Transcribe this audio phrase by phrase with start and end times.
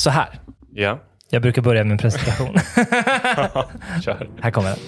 [0.00, 0.28] Så här.
[0.74, 0.98] Ja,
[1.30, 2.54] Jag brukar börja med en presentation.
[4.42, 4.78] Här kommer den.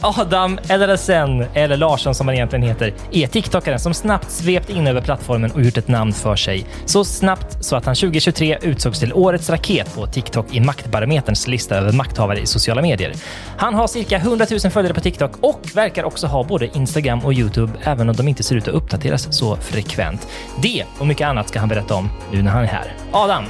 [0.00, 5.00] Adam LLSN, eller Larsson som han egentligen heter, är TikTokaren som snabbt svept in över
[5.00, 6.66] plattformen och gjort ett namn för sig.
[6.84, 11.76] Så snabbt så att han 2023 utsågs till årets raket på TikTok i Maktbarometerns lista
[11.76, 13.12] över makthavare i sociala medier.
[13.56, 17.32] Han har cirka 100 000 följare på TikTok och verkar också ha både Instagram och
[17.32, 20.28] Youtube, även om de inte ser ut att uppdateras så frekvent.
[20.62, 22.92] Det och mycket annat ska han berätta om nu när han är här.
[23.12, 23.44] Adam!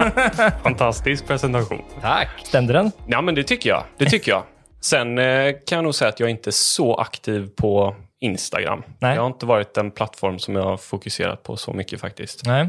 [0.62, 1.82] Fantastisk presentation.
[2.00, 2.28] Tack!
[2.44, 2.92] Stämde den?
[3.06, 3.84] Ja, men det tycker jag.
[3.98, 4.42] Det tycker jag.
[4.84, 8.82] Sen eh, kan jag nog säga att jag inte är så aktiv på Instagram.
[8.98, 9.14] Nej.
[9.14, 12.46] Det har inte varit en plattform som jag har fokuserat på så mycket faktiskt.
[12.46, 12.68] Nej.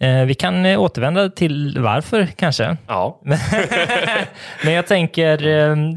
[0.00, 2.76] Eh, vi kan eh, återvända till varför kanske.
[2.86, 3.20] Ja,
[4.64, 5.38] Men jag tänker,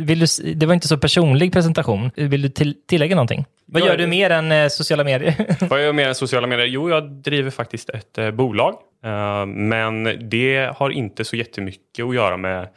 [0.04, 2.12] vill du, det var inte så personlig presentation.
[2.16, 3.46] Vill du till, tillägga någonting?
[3.66, 5.36] Vad gör du mer än sociala medier?
[5.70, 6.68] vad gör jag mer än sociala medier?
[6.68, 8.76] Jo, jag driver faktiskt ett bolag.
[9.04, 12.68] Eh, men det har inte så jättemycket att göra med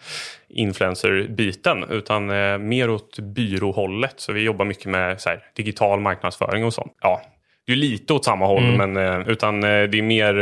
[0.49, 4.15] influencer-biten utan eh, mer åt byråhållet.
[4.17, 6.93] Så vi jobbar mycket med här, digital marknadsföring och sånt.
[7.01, 7.23] Ja,
[7.67, 10.35] det är lite åt samma håll, men eh, utan det är mer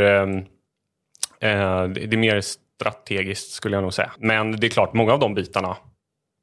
[1.40, 4.10] det är mer strategiskt skulle jag nog säga.
[4.18, 5.76] Men det är klart, många av de bitarna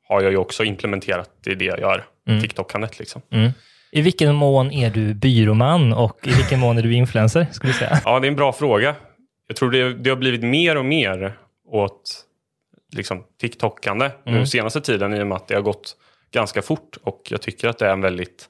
[0.07, 2.05] har jag ju också implementerat i det jag gör.
[2.41, 3.21] TikTok-kandet liksom.
[3.91, 7.47] I vilken mån är du byråman och i vilken mån är du influencer?
[7.51, 8.01] Skulle jag säga.
[8.05, 8.95] Ja, det är en bra fråga.
[9.47, 11.37] Jag tror det, det har blivit mer och mer
[11.71, 12.23] åt
[12.95, 14.39] liksom, TikTokande Mm.
[14.39, 15.95] nu senaste tiden i och med att det har gått
[16.31, 18.49] ganska fort och jag tycker att det är en väldigt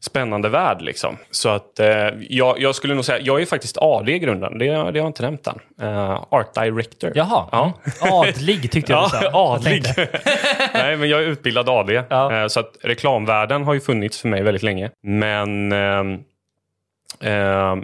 [0.00, 0.82] spännande värld.
[0.82, 1.16] Liksom.
[1.30, 1.88] Så att eh,
[2.28, 5.06] jag, jag skulle nog säga, jag är faktiskt AD i grunden, det, det har jag
[5.06, 5.58] inte nämnt än.
[5.80, 7.12] Eh, Art Director.
[7.14, 7.72] Jaha, Ja.
[8.02, 8.12] mm.
[8.14, 9.16] adlig tyckte jag du sa.
[9.22, 9.84] Ja, Jag adlig.
[10.74, 12.02] Nej, men jag är utbildad AD.
[12.10, 12.34] Ja.
[12.42, 14.90] Eh, Så att reklamvärlden har ju funnits för mig väldigt länge.
[15.02, 16.02] Men, eh,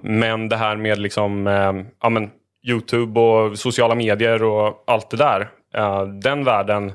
[0.03, 2.31] men det här med liksom, eh, ja, men
[2.67, 5.49] Youtube och sociala medier och allt det där.
[5.75, 6.93] eh, den världen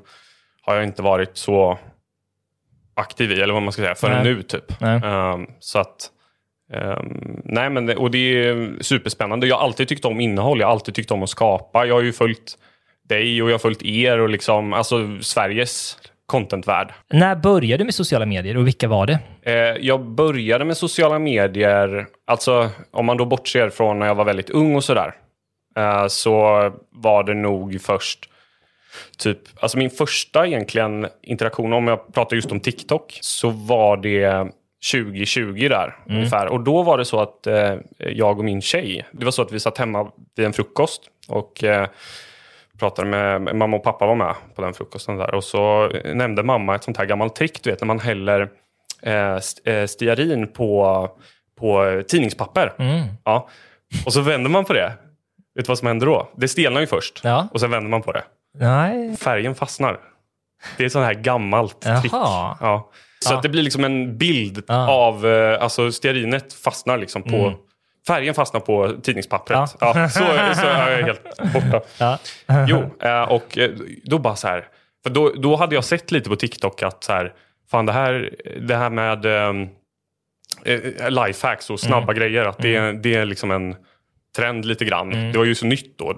[0.62, 1.80] har jag inte varit så
[2.94, 4.34] aktiv i, eller vad man ska säga, förrän Nej.
[4.34, 4.80] nu typ.
[4.82, 5.02] Nej.
[5.60, 6.12] Så att
[7.44, 9.48] nej men det, och det är superspännande.
[9.48, 10.60] Jag har alltid tyckt om innehåll.
[10.60, 11.86] Jag har alltid tyckt om att skapa.
[11.86, 12.58] Jag har ju följt
[13.10, 15.98] dig och jag har följt er och liksom, alltså Sveriges
[16.32, 16.94] contentvärld.
[17.10, 19.20] När började du med sociala medier och vilka var det?
[19.42, 24.26] Eh, jag började med sociala medier, alltså om man då bortser från när jag var
[24.26, 25.14] väldigt ung och sådär,
[25.78, 28.30] eh, så var det nog först
[29.18, 34.52] typ, alltså min första egentligen interaktion, om jag pratar just om TikTok, så var det
[34.92, 36.48] 2020 där ungefär.
[36.48, 39.52] Och då var det så att eh, jag och min tjej, det var så att
[39.52, 41.88] vi satt hemma vid en frukost och eh,
[42.82, 45.36] pratade med mamma och pappa var med på den frukosten där.
[45.36, 48.50] Och så nämnde mamma ett sånt här gammalt trick, du vet när man häller
[49.02, 49.40] eh,
[49.74, 51.10] eh, stearin på,
[51.60, 52.74] på tidningspapper.
[53.26, 53.48] Ja.
[54.06, 54.94] Och så vänder man på det.
[55.56, 56.30] Vet du vad som händer då?
[56.36, 57.48] Det stelnar ju först Ja.
[57.54, 58.24] och sen vänder man på det.
[58.58, 59.16] Nej.
[59.18, 60.00] Färgen fastnar.
[60.78, 62.02] Det är ett sånt här gammalt Jaha.
[62.02, 62.14] trick.
[62.14, 62.90] Ja.
[63.20, 63.38] Så Ja.
[63.38, 67.54] att det blir liksom en bild av, eh, alltså stearinet fastnar liksom på, Mm.
[68.08, 69.58] Färgen fastnar på tidningspappret.
[69.80, 69.94] Ja.
[69.96, 70.10] Ja.
[70.10, 70.20] så,
[70.62, 71.24] så är jag helt
[71.54, 71.82] borta.
[71.98, 72.18] Ja.
[72.68, 73.70] Jo, eh, och eh,
[74.04, 74.68] då bara så här,
[75.04, 77.34] för då, då hade jag sett lite på TikTok att så här,
[77.72, 78.30] fan det här,
[78.62, 83.76] det här med eh, lifehacks och snabba grejer, att det, är- det är liksom en
[84.36, 85.10] trend lite grann.
[85.32, 86.14] Det var ju så nytt då.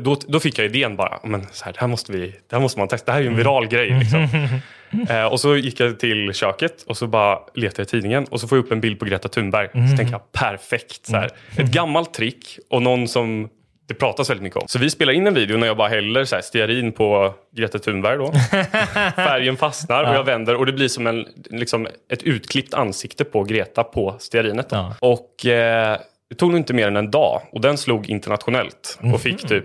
[0.00, 0.16] Då.
[0.28, 2.78] Då fick jag idén bara, men så här, det, här måste vi, det här måste
[2.78, 3.90] man testa, det här är ju en viral grej.
[3.98, 4.28] Liksom.
[5.08, 8.40] Eh, och så gick jag till köket och så bara letade jag i tidningen och
[8.40, 9.68] så får jag upp en bild på Greta Thunberg.
[9.90, 11.06] Så tänker jag, perfekt.
[11.06, 11.30] Så här.
[11.56, 13.48] Ett gammalt trick och någon som
[13.88, 14.68] det pratas väldigt mycket om.
[14.68, 17.78] Så vi spelar in en video när jag bara häller så här, stearin på Greta
[17.78, 18.18] Thunberg.
[18.18, 18.32] Då.
[19.16, 23.44] Färgen fastnar och jag vänder och det blir som en, liksom, ett utklippt ansikte på
[23.44, 24.66] Greta på stearinet.
[24.70, 24.94] Ja.
[25.00, 25.98] Och eh,
[26.30, 29.64] det tog nog inte mer än en dag och den slog internationellt och fick typ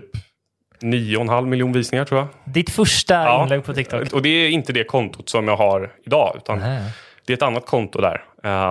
[0.82, 2.28] 9,5 miljoner visningar tror jag.
[2.44, 3.42] Ditt första Ja.
[3.42, 4.12] inlägg på TikTok?
[4.12, 6.58] Och det är inte det kontot som jag har idag, utan
[7.26, 8.22] det är ett annat konto där.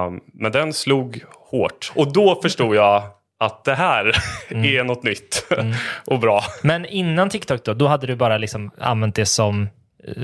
[0.06, 1.92] Um, men den slog hårt.
[1.96, 3.04] Och då förstod jag
[3.40, 4.12] att det här
[4.52, 4.66] Mm.
[4.80, 5.46] är något nytt
[6.08, 6.44] och bra.
[6.64, 9.70] Men innan TikTok då, då hade du bara liksom använt det som,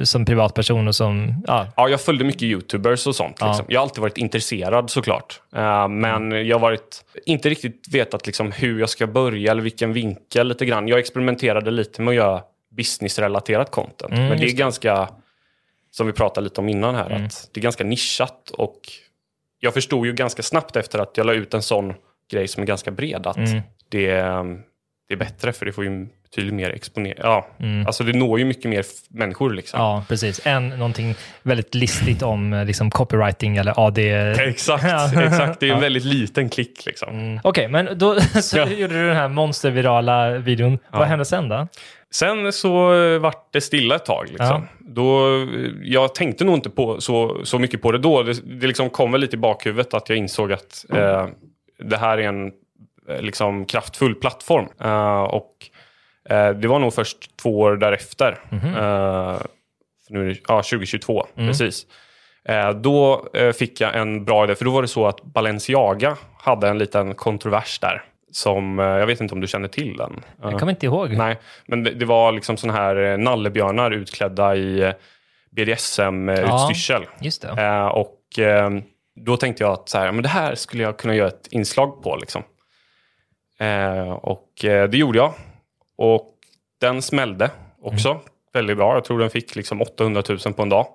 [0.03, 1.43] som privatperson och som...
[1.47, 1.67] Ja.
[1.75, 3.41] Ja, jag följde mycket YouTubers och sånt.
[3.41, 3.65] Liksom.
[3.69, 5.41] Jag har alltid varit intresserad såklart.
[5.55, 9.93] Eh, men jag har varit, inte riktigt vetat liksom, hur jag ska börja eller vilken
[9.93, 10.87] vinkel lite grann.
[10.87, 12.41] Jag experimenterade lite med att göra
[12.71, 14.11] businessrelaterat content.
[14.11, 15.09] men det är ganska,
[15.91, 18.49] som vi pratade lite om innan här, att det är ganska nischat.
[18.49, 18.79] Och
[19.59, 21.93] jag förstod ju ganska snabbt efter att jag la ut en sån
[22.31, 23.37] grej som är ganska bred att
[23.89, 24.11] det,
[25.07, 27.19] det är bättre för det får ju betydligt mer exponering.
[27.23, 27.47] Ja,
[27.87, 29.79] alltså det når ju mycket mer människor liksom.
[29.79, 30.41] ja, precis.
[30.47, 33.97] Än någonting väldigt listigt om eh, liksom, copywriting eller AD.
[34.49, 35.23] Exakt, Ja.
[35.23, 35.59] exakt.
[35.59, 37.39] Det är en väldigt liten klick liksom.
[37.43, 38.67] Okej, men då så Ja.
[38.67, 40.79] gjorde du den här monstervirala videon.
[40.91, 41.67] Vad hände sen då?
[42.11, 42.69] Sen så
[43.19, 44.27] vart det stilla ett tag.
[44.29, 44.67] Liksom.
[44.79, 45.47] Då, eh,
[45.83, 48.23] jag tänkte nog inte på, så, så mycket på det då.
[48.23, 51.27] Det, det liksom kom väl lite i bakhuvudet att jag insåg att eh,
[51.79, 52.51] det här är en
[53.09, 54.65] eh, liksom, kraftfull plattform.
[54.81, 55.51] Eh, och
[56.29, 58.39] det var nog först två år därefter.
[58.51, 59.39] Eh,
[60.07, 61.85] för nu det, ja, 2022, precis.
[62.49, 66.17] Eh, då eh, fick jag en bra idé, för då var det så att Balenciaga
[66.39, 68.03] hade en liten kontrovers där.
[68.31, 70.23] Som, eh, jag vet inte om du känner till den?
[70.41, 71.11] Jag kommer inte ihåg.
[71.17, 74.91] Nej, men det, det var liksom såna här eh, nallebjörnar utklädda i eh,
[75.51, 77.05] BDSM-utstyrsel.
[77.19, 77.61] Just det.
[77.63, 78.69] Eh, och eh,
[79.25, 82.03] då tänkte jag att så här, men det här skulle jag kunna göra ett inslag
[82.03, 82.15] på.
[82.15, 82.43] Liksom.
[83.59, 85.33] Eh, och eh, det gjorde jag.
[85.97, 86.29] Och
[86.81, 87.49] den smällde
[87.81, 88.21] också Mm.
[88.53, 88.93] väldigt bra.
[88.93, 90.87] Jag tror den fick liksom 800 000 på en dag.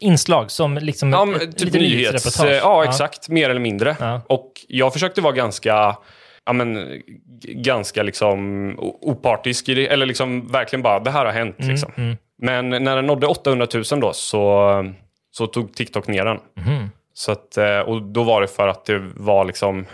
[0.00, 1.74] Inslag som liksom Ja, men, typ nyhets...
[1.96, 2.60] nyhetsreportage.
[2.62, 3.28] Ja, exakt.
[3.28, 3.96] Mer eller mindre.
[4.00, 4.20] Ja.
[4.28, 5.96] Och jag försökte vara ganska,
[6.44, 7.00] ja, men,
[7.44, 9.86] ganska liksom opartisk i det.
[9.86, 11.58] Eller liksom verkligen bara, det här har hänt.
[11.58, 12.16] Mm, liksom.
[12.42, 14.84] Men när den nådde 800 000 då så,
[15.30, 16.38] så tog TikTok ner den.
[16.56, 16.90] Mhm.
[17.14, 19.86] Så att, eh, och då var det för att det var liksom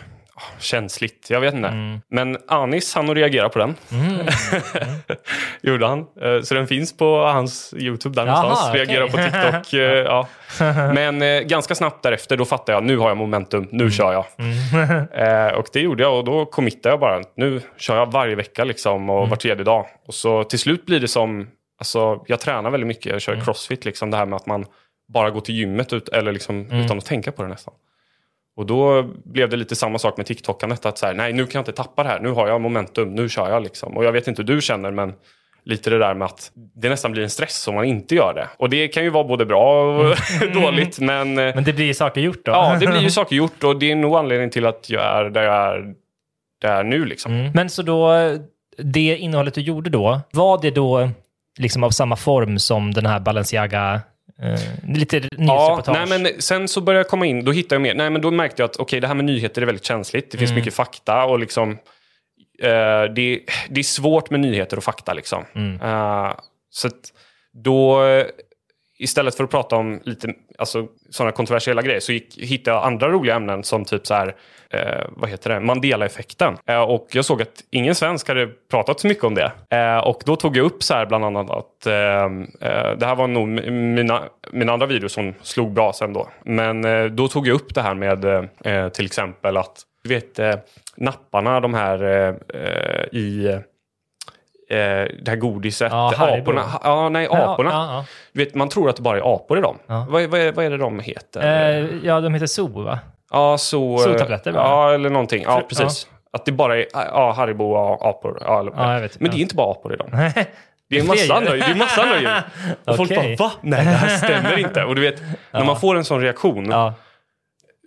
[0.58, 1.26] känsligt.
[1.30, 1.68] Jag vet inte.
[1.68, 2.00] Mm.
[2.08, 3.74] Men Anis han reagera på den.
[5.62, 5.98] Gjorde han.
[5.98, 8.74] Eh, Så den finns på hans YouTube där Jaha, någonstans.
[8.74, 9.72] Reagera på TikTok.
[9.72, 10.28] eh, ja.
[10.94, 14.24] Men eh, ganska snabbt därefter då fattade jag nu har jag momentum, nu kör jag.
[15.14, 17.22] Eh, och det gjorde jag och då committade jag bara.
[17.36, 19.86] Nu kör jag varje vecka liksom och var tredje dag.
[20.06, 21.48] Och så till slut blir det som,
[21.78, 24.10] alltså jag tränar väldigt mycket, jag kör crossfit liksom.
[24.10, 24.66] Det här med att man
[25.12, 27.74] bara går till gymmet ut, eller liksom, utan att tänka på det nästan.
[28.56, 30.86] Och då blev det lite samma sak med TikTokandet.
[30.86, 32.20] Att så här, nej nu kan jag inte tappa det här.
[32.20, 33.14] Nu har jag momentum.
[33.14, 33.96] Nu kör jag liksom.
[33.96, 35.12] Och jag vet inte hur du känner men
[35.64, 38.48] lite det där med att det nästan blir en stress om man inte gör det.
[38.56, 40.16] Och det kan ju vara både bra och
[40.54, 40.98] dåligt.
[41.00, 42.52] Men, eh, Men det blir saker gjort då?
[42.52, 45.30] ja, det blir ju saker gjort och det är nog anledningen till att jag är
[45.30, 45.94] där jag är,
[46.60, 47.04] där jag är nu.
[47.04, 47.32] Liksom.
[47.32, 47.52] Mm.
[47.54, 48.12] Men så då,
[48.78, 51.10] det innehållet du gjorde då, var det då
[51.58, 54.00] liksom av samma form som den här Balenciaga,
[54.42, 54.60] eh,
[54.94, 56.08] lite Ja, nyhetsreportage?
[56.08, 57.94] nej, men sen så började jag komma in, då hittade jag mer.
[57.94, 60.30] Nej, men då märkte jag att okej, det här med nyheter är väldigt känsligt.
[60.30, 60.60] Det finns Mm.
[60.60, 61.70] mycket fakta och liksom
[62.62, 65.12] eh, det, det är svårt med nyheter och fakta.
[65.12, 65.44] Liksom.
[65.54, 65.80] Mm.
[65.80, 66.32] Eh,
[66.70, 66.88] så
[67.52, 68.02] då,
[68.98, 73.08] istället för att prata om lite alltså, sådana kontroversiella grejer så gick, hittade jag andra
[73.08, 74.36] roliga ämnen som typ så här,
[74.72, 76.56] eh, vad heter det, Mandela-effekten.
[76.66, 79.52] Eh, och jag såg att ingen svensk hade pratat så mycket om det.
[79.70, 82.24] Eh, och då tog jag upp så här bland annat att eh,
[82.70, 84.22] eh, det här var nog mina,
[84.52, 86.28] mina andra videos som slog bra sen då.
[86.44, 88.22] Men eh, då tog jag upp det här med
[88.94, 90.40] till exempel att du vet
[90.96, 92.04] napparna de här
[93.12, 93.58] i
[94.68, 95.92] det här godiset.
[95.92, 96.64] Ja, aporna.
[96.82, 97.70] Ja, nej, Ja, aporna.
[97.70, 99.78] ja, Du vet, man tror att det bara är apor i dem.
[99.86, 100.06] Ja.
[100.10, 101.40] Vad, vad, är, vad är det de heter?
[101.46, 101.68] ja.
[101.70, 102.98] Eh, ja, de heter Zoo va?
[103.32, 103.98] Ja, så...
[103.98, 104.52] soltabletter?
[104.52, 105.42] Ja, eller någonting.
[105.42, 106.06] Ja, precis.
[106.32, 108.38] Att det bara är ja, Haribo och apor.
[108.40, 109.08] Ja, eller, Ja.
[109.18, 109.42] Men det är Ja.
[109.42, 110.08] inte bara apor i dem.
[110.90, 111.64] Det är en massa andra, djur.
[111.66, 112.42] det är massa andra djur.
[112.86, 113.36] Och folk Okej.
[113.38, 113.52] bara, va?
[113.62, 114.84] Nej, det här stämmer inte.
[114.84, 115.22] Och du vet,
[115.52, 116.94] när man får en sån reaktion, Ja,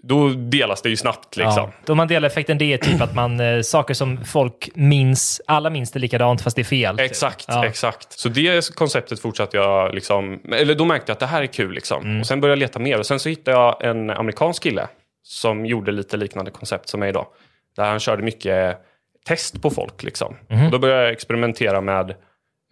[0.04, 1.64] då delas det ju snabbt liksom.
[1.64, 1.72] ja.
[1.86, 6.00] Då Mandela-effekten, det är typ att man, eh, saker som folk minns, alla minns det
[6.00, 6.98] likadant fast det är fel.
[6.98, 7.06] typ.
[7.06, 7.66] Exakt, Ja.
[7.66, 8.20] exakt.
[8.20, 11.72] Så det konceptet fortsatte jag liksom, eller då märkte jag att det här är kul
[11.74, 12.04] liksom.
[12.04, 12.20] Mm.
[12.20, 14.88] Och sen började jag leta mer och sen så hittade jag en amerikansk kille
[15.28, 17.28] som gjorde lite liknande koncept som mig idag.
[17.76, 18.78] Där han körde mycket
[19.26, 20.36] test på folk liksom.
[20.48, 20.66] Mhm.
[20.66, 22.16] Och då började jag experimentera med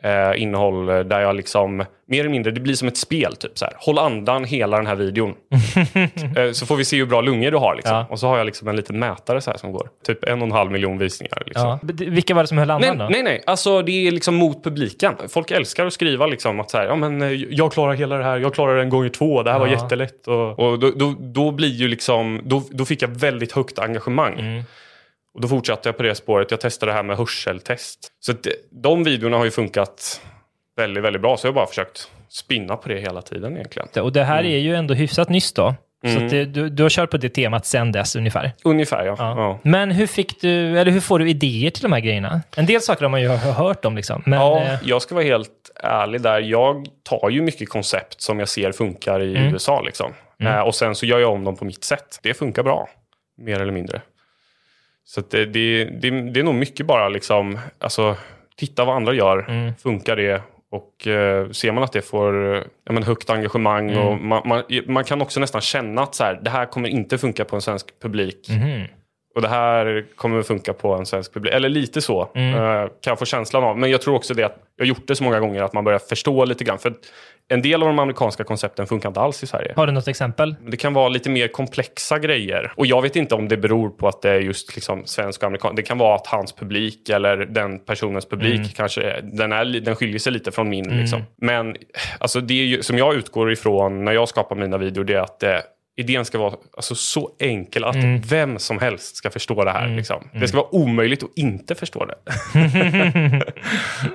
[0.04, 3.66] eh, innehåll där jag liksom, mer eller mindre, det blir som ett spel typ så
[3.66, 3.74] här.
[3.78, 5.34] Håll andan hela den här videon.
[6.38, 7.96] eh, så får vi se hur bra lungor du har liksom.
[7.96, 8.06] Ja.
[8.10, 9.90] Och så har jag liksom en liten mätare så här som går.
[10.08, 11.68] Typ en och en halv miljon visningar liksom.
[11.68, 11.80] Ja.
[11.94, 13.12] Vilka var det som höll andan Nej, då?
[13.12, 13.44] nej, nej.
[13.46, 15.14] Alltså det är liksom mot publiken.
[15.30, 18.24] Folk älskar att skriva liksom att så här, ja men eh, jag klarar hela det
[18.24, 19.74] här, jag klarar det en gånger två, det här var Ja.
[19.74, 20.28] jättelätt.
[20.28, 24.40] Och, och då, då, då blir ju liksom, då, då fick jag väldigt högt engagemang.
[24.40, 24.64] Mm.
[25.34, 26.52] Och då fortsatte jag på det spåret.
[26.52, 28.00] Jag testade det här med hörseltest.
[28.20, 30.22] Så det- de videorna har ju funkat
[30.78, 31.38] väldigt, väldigt bra.
[31.38, 33.88] Så jag har bara försökt spinna på det hela tiden egentligen.
[34.04, 35.76] Och det här är ju ändå hyfsat nyss då.
[36.06, 38.52] Så att det, du, du har kört på det temat sen dess ungefär.
[38.64, 39.16] Ungefär ja.
[39.18, 39.36] Ja.
[39.38, 39.60] ja.
[39.64, 42.42] Men hur fick du, eller hur får du idéer till de här grejerna?
[42.58, 44.24] En del saker har man ju hö- hört om liksom.
[44.26, 45.50] Men, Ja, eh, jag ska vara helt
[45.84, 46.40] ärlig där.
[46.42, 49.54] Jag tar ju mycket koncept som jag ser funkar i Mm.
[49.54, 49.82] USA.
[49.82, 50.14] Liksom.
[50.44, 52.20] Eh, och sen så gör jag om dem på mitt sätt.
[52.24, 52.90] Det funkar bra,
[53.38, 54.02] mer eller mindre.
[55.06, 58.16] Så det, det, det, det är nog mycket bara liksom, alltså,
[58.58, 59.46] titta vad andra gör.
[59.50, 59.74] Mm.
[59.76, 60.42] Funkar det?
[60.72, 62.56] Och eh, ser man att det får
[62.86, 64.08] ja, men högt engagemang Mm.
[64.08, 67.18] och man, man, man kan också nästan känna att så här, det här kommer inte
[67.18, 68.48] funka på en svensk publik.
[68.50, 68.84] mhm.
[69.36, 71.54] Och det här kommer funka på en svensk publik.
[71.54, 72.56] Eller lite så Mm.
[72.56, 73.78] eh, kan jag få känslan av.
[73.78, 75.84] Men jag tror också det att jag har gjort det så många gånger att man
[75.84, 76.80] börjar förstå lite grann.
[76.80, 76.94] För
[77.50, 79.74] en del av de amerikanska koncepten funkar inte alls i Sverige.
[79.76, 80.56] Har du något exempel?
[80.68, 82.72] Det kan vara lite mer komplexa grejer.
[82.76, 85.48] Och jag vet inte om det beror på att det är just liksom svensk och
[85.48, 85.76] amerikansk.
[85.76, 88.68] Det kan vara att hans publik eller den personens publik Mm.
[88.70, 91.00] kanske den, är, den skiljer sig lite från min.
[91.00, 91.24] Liksom.
[91.42, 91.76] Men
[92.20, 95.44] alltså det ju, som jag utgår ifrån när jag skapar mina videor det är att
[95.44, 95.58] eh,
[95.96, 98.22] idén ska vara alltså, så enkel att Mm.
[98.22, 99.88] vem som helst ska förstå det här.
[99.88, 100.30] Liksom.
[100.34, 102.16] Det ska vara omöjligt att inte förstå det.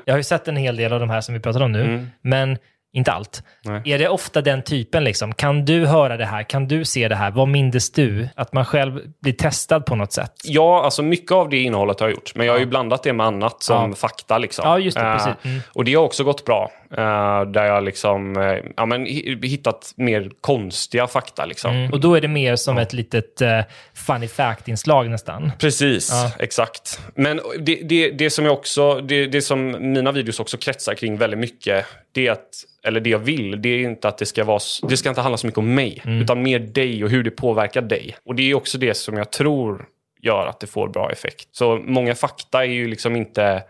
[0.04, 2.06] Jag har ju sett en hel del av de här som vi pratar om nu,
[2.22, 2.58] men
[2.92, 3.42] inte allt.
[3.64, 3.82] Nej.
[3.84, 5.04] Är det ofta den typen?
[5.04, 5.34] Liksom?
[5.34, 6.42] Kan du höra det här?
[6.42, 7.30] Kan du se det här?
[7.30, 8.28] Vad mindes du?
[8.36, 10.32] Att man själv blir testad på något sätt?
[10.44, 12.32] Ja, alltså mycket av det innehållet har jag gjort.
[12.34, 13.96] Men jag har ju blandat det med annat som Ja.
[13.96, 14.38] fakta.
[14.38, 14.62] Liksom.
[14.68, 15.44] Ja, just det, Eh, precis.
[15.44, 15.60] Mm.
[15.72, 16.70] Och det har också gått bra.
[16.90, 21.44] eh, där jag liksom, eh, ja, men hi- hittat mer konstiga fakta.
[21.44, 21.70] Liksom.
[21.74, 21.92] Mm.
[21.92, 23.48] Och då är det mer som ett litet uh,
[23.94, 25.52] funny fact-inslag nästan.
[25.58, 26.30] Precis, Ja.
[26.38, 27.00] exakt.
[27.14, 31.16] Men det, det, det som jag också, det, det som mina videos också kretsar kring
[31.16, 32.48] väldigt mycket, det är att,
[32.84, 34.58] eller det jag vill, det är inte att det ska vara,
[34.88, 36.22] det ska inte handla så mycket om mig, Mm.
[36.22, 38.16] utan mer dig och hur det påverkar dig.
[38.24, 39.86] Och det är också det som jag tror
[40.22, 41.48] gör att det får bra effekt.
[41.52, 43.62] Så många fakta är ju liksom inte,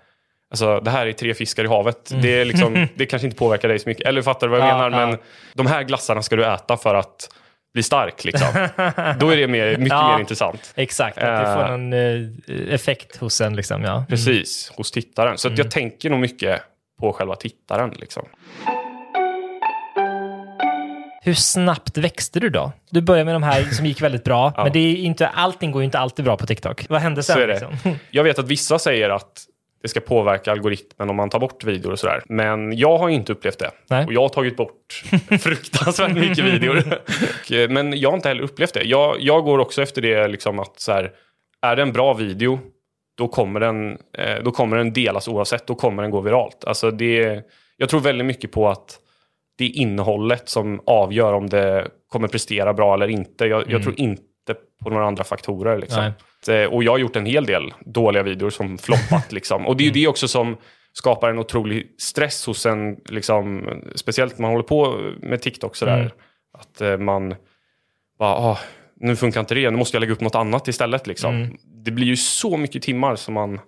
[0.51, 3.69] alltså det här är tre fiskar i havet, det, är liksom, det kanske inte påverkar
[3.69, 4.07] dig så mycket.
[4.07, 4.79] Eller fattar du vad jag Mm.
[4.83, 5.01] Ja, menar?
[5.01, 5.07] ja.
[5.07, 5.19] Men
[5.55, 7.31] de här glassarna ska du äta för att
[7.75, 8.25] bli stark.
[8.25, 8.49] Liksom.
[9.19, 10.13] Då är det mer, mycket Ja.
[10.13, 10.73] mer intressant.
[10.77, 11.55] Exakt, att det Eh.
[11.55, 13.57] får någon eh, effekt hos en.
[13.57, 14.05] Liksom, ja.
[14.09, 15.39] Precis, hos tittaren.
[15.39, 15.65] Så att Mm.
[15.65, 16.63] jag tänker nog mycket
[17.01, 17.91] på själva tittaren.
[18.01, 18.25] Liksom.
[21.23, 22.73] Hur snabbt växte du då?
[22.91, 24.63] Du började med de här som gick väldigt bra, Ja.
[24.65, 26.87] men det är inte, allting går ju inte alltid bra på TikTok.
[26.89, 27.35] Vad hände sen?
[27.35, 27.53] Så är det.
[27.53, 27.99] Liksom?
[28.11, 29.45] Jag vet att vissa säger att
[29.83, 32.23] det ska påverka algoritmen om man tar bort videor och sådär.
[32.29, 33.71] Men jag har inte upplevt det.
[33.91, 34.07] Nej.
[34.07, 35.03] Och jag har tagit bort
[35.41, 36.77] fruktansvärt mycket videor.
[37.51, 38.83] Eh, Men jag har inte heller upplevt det.
[38.83, 41.11] Jag, jag går också efter det liksom att så här,
[41.63, 42.61] är det en bra video,
[43.19, 45.67] då kommer, den, eh, då kommer den delas oavsett.
[45.67, 46.65] Då kommer den gå viralt.
[46.65, 47.43] Alltså det,
[47.77, 48.99] jag tror väldigt mycket på att
[49.59, 53.45] det är innehållet som avgör om det kommer prestera bra eller inte.
[53.47, 54.23] Jag, jag tror inte
[54.85, 55.79] på några andra faktorer.
[55.79, 56.13] Liksom.
[56.49, 59.33] Eh, Och jag har gjort en hel del dåliga videor som floppat.
[59.33, 59.67] liksom.
[59.67, 60.57] Och det är ju det också som
[60.93, 65.99] skapar en otrolig stress hos en, liksom, speciellt när man håller på med TikTok sådär.
[66.01, 66.11] Mm.
[66.59, 67.35] Att eh, man
[68.19, 68.59] bara, ah,
[68.97, 71.07] nu funkar inte det, nu måste jag lägga upp något annat istället.
[71.07, 71.35] Liksom.
[71.35, 71.57] Mm.
[71.85, 73.61] Det blir ju så mycket timmar som man,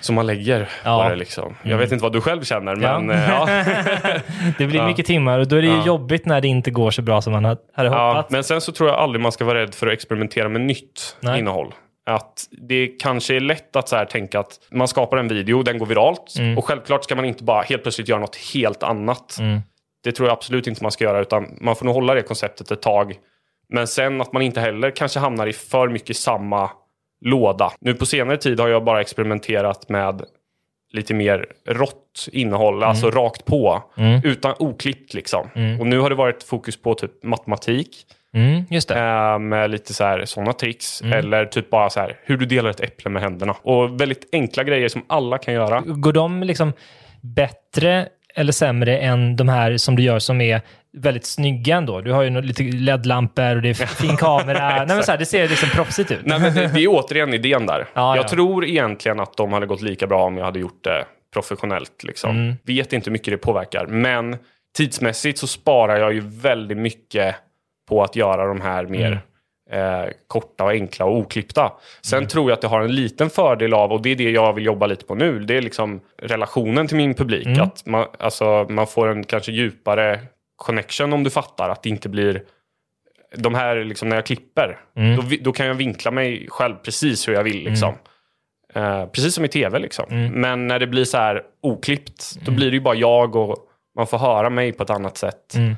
[0.00, 1.02] som man lägger Ja.
[1.02, 1.16] på det.
[1.16, 1.54] Liksom.
[1.62, 2.98] Jag vet inte vad du själv känner, Ja.
[3.00, 3.46] men eh, ja.
[4.58, 4.86] Det blir Ja.
[4.86, 5.86] mycket timmar och då är det ju Ja.
[5.86, 8.30] jobbigt när det inte går så bra som man hade Ja, hoppats.
[8.30, 11.16] men sen så tror jag aldrig man ska vara rädd för att experimentera med nytt
[11.20, 11.38] Nej.
[11.38, 11.74] innehåll.
[12.10, 15.78] Att det kanske är lätt att så här tänka att man skapar en video, den
[15.78, 19.36] går viralt och självklart ska man inte bara helt plötsligt göra något helt annat.
[19.40, 19.60] Mm.
[20.04, 22.70] Det tror jag absolut inte man ska göra utan man får nog hålla det konceptet
[22.70, 23.14] ett tag.
[23.68, 26.70] Men sen att man inte heller kanske hamnar i för mycket samma
[27.20, 27.72] låda.
[27.80, 30.22] Nu på senare tid har jag bara experimenterat med
[30.92, 33.82] lite mer rått innehåll, alltså rakt på.
[33.96, 34.20] Mm.
[34.24, 35.48] Utan oklippt liksom.
[35.80, 38.06] Och nu har det varit fokus på typ matematik.
[38.34, 39.00] Mm, just det.
[39.00, 39.94] Eh, med lite
[40.26, 41.02] sådana tricks.
[41.02, 43.56] Eller typ bara så här, hur du delar ett äpple med händerna.
[43.62, 45.80] Och väldigt enkla grejer som alla kan göra.
[45.86, 46.72] Går de liksom
[47.20, 50.60] bättre eller sämre än de här som du gör som är
[50.92, 52.00] väldigt snygga ändå?
[52.00, 54.68] Du har ju lite LED-lampor och det är fin kamera.
[54.68, 56.20] Nej, men så här, det ser liksom proffsigt ut.
[56.24, 57.86] Nej, men det, det är återigen idén där.
[57.94, 58.28] Ja, jag ja.
[58.28, 62.04] tror egentligen att de hade gått lika bra om jag hade gjort det professionellt.
[62.04, 62.30] Liksom.
[62.30, 62.54] Mm.
[62.62, 63.86] Vet inte hur mycket det påverkar.
[63.86, 64.36] Men
[64.76, 67.34] tidsmässigt så sparar jag ju väldigt mycket
[67.88, 69.18] på att göra de här mer Mm.
[69.70, 71.72] Eh, korta och enkla och oklippta.
[72.02, 74.52] Sen tror jag att det har en liten fördel av, och det är det jag
[74.52, 77.46] vill jobba lite på nu, det är liksom relationen till min publik.
[77.46, 77.60] Mm.
[77.60, 80.20] Att man, alltså, man får en kanske djupare
[80.56, 81.68] connection om du fattar.
[81.68, 82.42] Att det inte blir
[83.36, 85.16] de här, liksom, när jag klipper, Mm.
[85.16, 87.64] då, då kan jag vinkla mig själv precis hur jag vill.
[87.64, 87.94] Liksom.
[88.74, 89.78] Eh, precis som i tv.
[89.78, 90.04] Liksom.
[90.10, 90.32] Mm.
[90.32, 93.56] Men när det blir så här oklippt, då blir det ju bara jag och
[93.96, 95.54] man får höra mig på ett annat sätt.
[95.54, 95.74] Mm.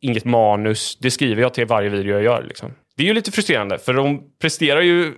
[0.00, 0.98] Inget manus.
[1.00, 2.42] Det skriver jag till varje video jag gör.
[2.42, 2.74] Liksom.
[3.00, 5.14] Det är ju lite frustrerande, för de presterar ju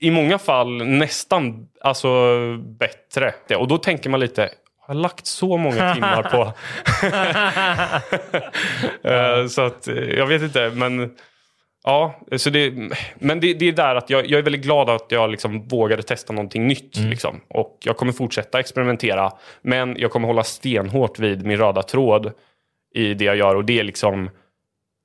[0.00, 2.08] i många fall nästan alltså,
[2.78, 3.56] bättre.
[3.56, 4.50] Och då tänker man lite,
[4.80, 6.52] har lagt så många timmar på.
[9.08, 11.10] Eh, så att eh, jag vet inte, men
[11.84, 12.72] ja, så det,
[13.18, 16.02] men det, det är där att jag, jag är väldigt glad att jag liksom vågade
[16.02, 16.96] testa någonting nytt.
[16.96, 17.40] Liksom.
[17.48, 22.32] Och jag kommer fortsätta experimentera, men jag kommer hålla stenhårt vid min röda tråd
[22.94, 24.30] i det jag gör och det är liksom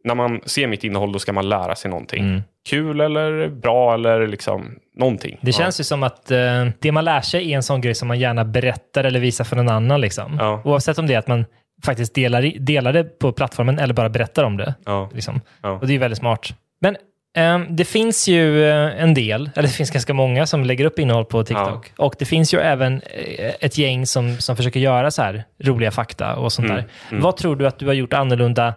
[0.04, 2.44] när man ser mitt innehåll då ska man lära sig någonting.
[2.70, 5.38] Kul eller bra eller liksom någonting.
[5.42, 8.08] Det känns ju som att eh, det man lär sig är en sån grej som
[8.08, 10.02] man gärna berättar eller visar för någon annan.
[10.02, 10.38] Liksom.
[10.40, 10.62] Ja.
[10.66, 11.46] Oavsett om det är att man
[11.86, 14.76] faktiskt delar, delar det på plattformen eller bara berättar om det.
[14.86, 15.10] Ja.
[15.14, 15.42] Liksom.
[15.62, 15.70] Ja.
[15.70, 16.54] Och det är väldigt smart.
[16.82, 16.98] Men
[17.36, 21.00] ehm, det finns ju eh, en del, eller det finns ganska många som lägger upp
[21.00, 21.94] innehåll på TikTok.
[21.98, 25.92] Och det finns ju även eh, ett gäng som, som försöker göra så här roliga
[25.92, 26.86] fakta och sånt där.
[27.12, 28.74] Vad tror du att du har gjort annorlunda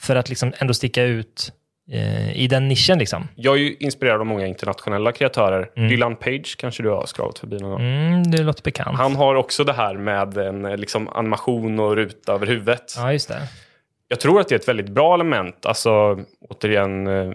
[0.00, 1.52] för att liksom ändå sticka ut
[1.92, 2.98] eh, i den nischen?
[2.98, 3.28] Liksom?
[3.34, 5.88] Jag är ju inspirerad av många internationella kreatörer.
[5.88, 7.80] Dylan Page kanske du har scrollat förbi någon gång.
[7.80, 8.98] Mm, det låter bekant.
[8.98, 12.94] Han har också det här med en eh, liksom, animation och ruta över huvudet.
[12.96, 13.40] Ja, just det.
[14.08, 15.66] Jag tror att det är ett väldigt bra element.
[15.66, 17.32] Alltså, återigen, eh,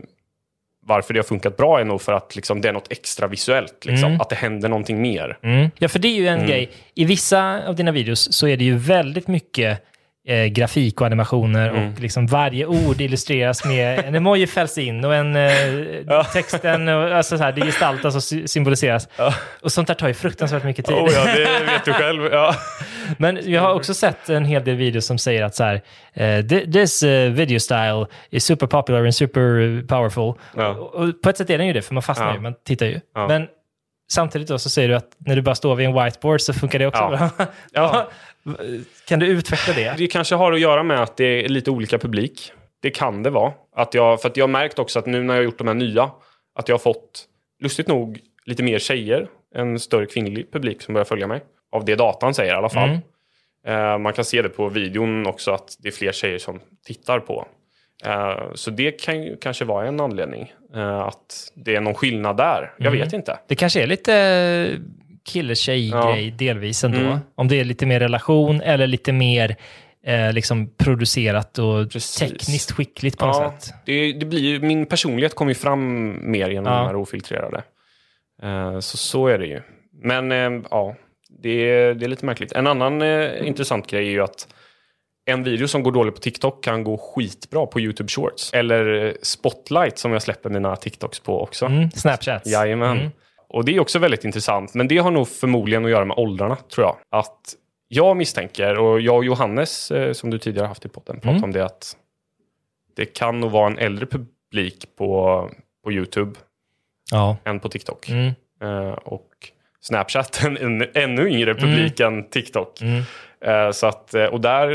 [0.86, 3.86] varför det har funkat bra är nog för att liksom, det är något extra visuellt.
[3.86, 4.08] Liksom.
[4.10, 4.22] Mm.
[4.22, 5.38] Att det händer någonting mer.
[5.44, 5.70] Mm.
[5.78, 6.40] Ja, för det är ju Mm.
[6.42, 6.70] en grej.
[6.96, 9.86] I vissa av dina videos så är det ju väldigt mycket
[10.30, 11.94] eh, grafik och animationer Mm.
[11.94, 17.12] och liksom varje ord illustreras med en emoji fälls in och en eh, texten, och,
[17.12, 19.08] alltså så här, det gestaltas och sy- symboliseras.
[19.62, 20.96] Och sånt där tar ju fruktansvärt mycket tid.
[20.96, 22.24] Oh, ja, det vet du själv.
[22.32, 22.56] Ja.
[23.18, 25.82] Men jag har också sett en hel del videos som säger att så här,
[26.14, 30.34] eh, "Thi- this eh, video style is super popular and super powerful.
[30.56, 30.68] Ja.
[30.70, 32.34] Och, på ett sätt är den ju det, för man fastnar Ja.
[32.34, 33.00] ju, man tittar ju.
[33.16, 33.28] Ja.
[33.28, 33.48] Men
[34.12, 36.80] samtidigt då så säger du att när du bara står vid en whiteboard så funkar
[36.80, 37.30] det också Ja.
[37.38, 37.46] bra.
[37.74, 38.10] Ja.
[39.08, 39.94] Kan du utveckla det?
[39.98, 42.52] Det kanske har att göra med att det är lite olika publik.
[42.82, 43.54] Det kan det vara.
[43.76, 45.68] Att jag, för att jag har märkt också att nu när jag har gjort de
[45.68, 46.12] här nya,
[46.56, 47.26] att jag har fått,
[47.62, 49.28] lustigt nog, lite mer tjejer.
[49.56, 51.42] En större kvinnlig publik som börjar följa mig.
[51.72, 52.90] Av det datan säger i alla fall.
[52.90, 53.02] Mm.
[53.94, 57.20] Eh, man kan se det på videon också att det är fler tjejer som tittar
[57.20, 57.48] på.
[58.06, 60.54] Eh, så det kan ju kanske vara en anledning.
[60.76, 62.74] eh, att det är någon skillnad där.
[62.78, 63.00] Jag Mm.
[63.00, 63.40] vet inte.
[63.48, 64.78] Det kanske är lite
[65.26, 66.98] kille-tjej-grej delvis ändå.
[67.00, 67.18] Mm.
[67.36, 69.56] Om det är lite mer relation eller lite mer
[70.06, 72.16] eh, liksom producerat och Precis.
[72.16, 73.74] tekniskt skickligt på något Ja, sätt.
[73.86, 76.80] det, det blir, ju- min personlighet kommer ju fram mer genom Ja.
[76.80, 77.64] de här ofiltrerade.
[78.44, 79.62] Eh, så så är det ju.
[80.04, 80.96] Men eh, ja,
[81.44, 82.52] det är, det är lite märkligt.
[82.52, 84.48] En annan eh, intressant grej är ju att
[85.26, 88.54] en video som går dåligt på TikTok kan gå skitbra på YouTube Shorts.
[88.54, 91.66] Eller eh, Spotlight som jag släpper mina TikToks på också.
[91.66, 92.48] Mm, Snapchat.
[92.48, 92.98] Jajamän.
[92.98, 93.12] Mm.
[93.50, 94.74] Och det är också väldigt intressant.
[94.74, 96.96] Men det har nog förmodligen att göra med åldrarna, tror jag.
[97.10, 97.56] Att
[97.88, 101.44] jag misstänker, och jag och Johannes, eh, som du tidigare haft i podden, pratade Mm.
[101.44, 101.98] om det, att
[102.96, 105.50] det kan nog vara en äldre publik på,
[105.84, 106.40] på YouTube
[107.12, 107.38] Ja.
[107.44, 108.10] än på TikTok.
[108.10, 108.32] Mm.
[108.64, 109.26] Eh, och
[109.82, 112.82] Snapchat en, en ännu yngre publik än TikTok.
[112.82, 113.04] Mm.
[113.46, 114.68] Eh, så att, och där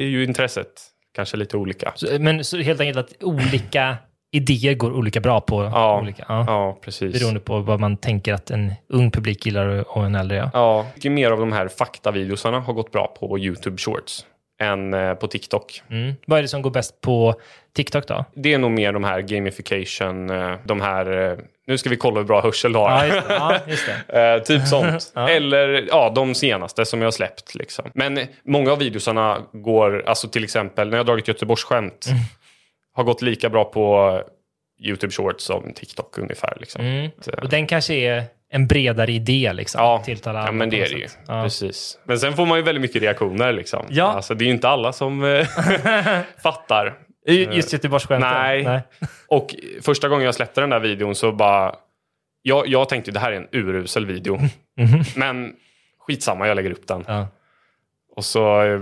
[0.00, 0.72] är ju intresset
[1.14, 1.92] kanske lite olika.
[1.96, 3.96] Så, men så helt enkelt att olika
[4.32, 6.24] idéer går olika bra på Ja, olika.
[6.28, 6.44] Ja.
[6.46, 7.18] ja precis.
[7.20, 10.36] Beroende på vad man tänker att en ung publik gillar och en äldre.
[10.36, 10.50] Ja.
[10.52, 14.26] Ja, mycket mer av de här faktavideosarna har gått bra på YouTube Shorts
[14.60, 15.82] än eh, på TikTok.
[15.90, 16.14] Mm.
[16.26, 17.34] Vad är det som går bäst på
[17.76, 18.24] TikTok då?
[18.34, 22.18] Det är nog mer de här gamification, eh, de här, eh, nu ska vi kolla
[22.20, 22.90] hur bra hörsel du har.
[22.90, 23.34] Ja, just det.
[23.34, 24.40] Ja, just det.
[24.46, 25.12] Typ sånt.
[25.14, 27.54] Eller ja, de senaste som jag har släppt.
[27.54, 27.90] Liksom.
[27.94, 32.20] Men många av videosarna går, alltså till exempel när jag har dragit Göteborgsskämt, Mm.
[32.98, 34.22] Har gått lika bra på
[34.80, 36.56] YouTube Shorts som TikTok ungefär.
[36.60, 36.84] Liksom.
[36.84, 37.10] Mm.
[37.20, 39.80] Så- Och den kanske är en bredare idé liksom.
[39.80, 41.06] Ja, Tilltalar ja men det är det ju.
[41.28, 41.42] Ja.
[41.42, 41.98] Precis.
[42.04, 43.52] Men sen får man ju väldigt mycket reaktioner.
[43.52, 43.86] Liksom.
[43.88, 44.04] Ja.
[44.04, 45.46] Alltså, det är ju inte alla som eh,
[46.42, 46.98] fattar.
[47.26, 48.30] Just Göteborgsskämten?
[48.32, 48.82] Nej.
[49.28, 51.74] Och första gången jag släppte den där videon så bara...
[52.42, 54.38] Jag, jag tänkte det här är en urusel video.
[55.16, 55.56] Men
[55.98, 57.04] skitsamma, jag lägger upp den.
[57.08, 57.28] Ja.
[58.16, 58.80] Och så eh,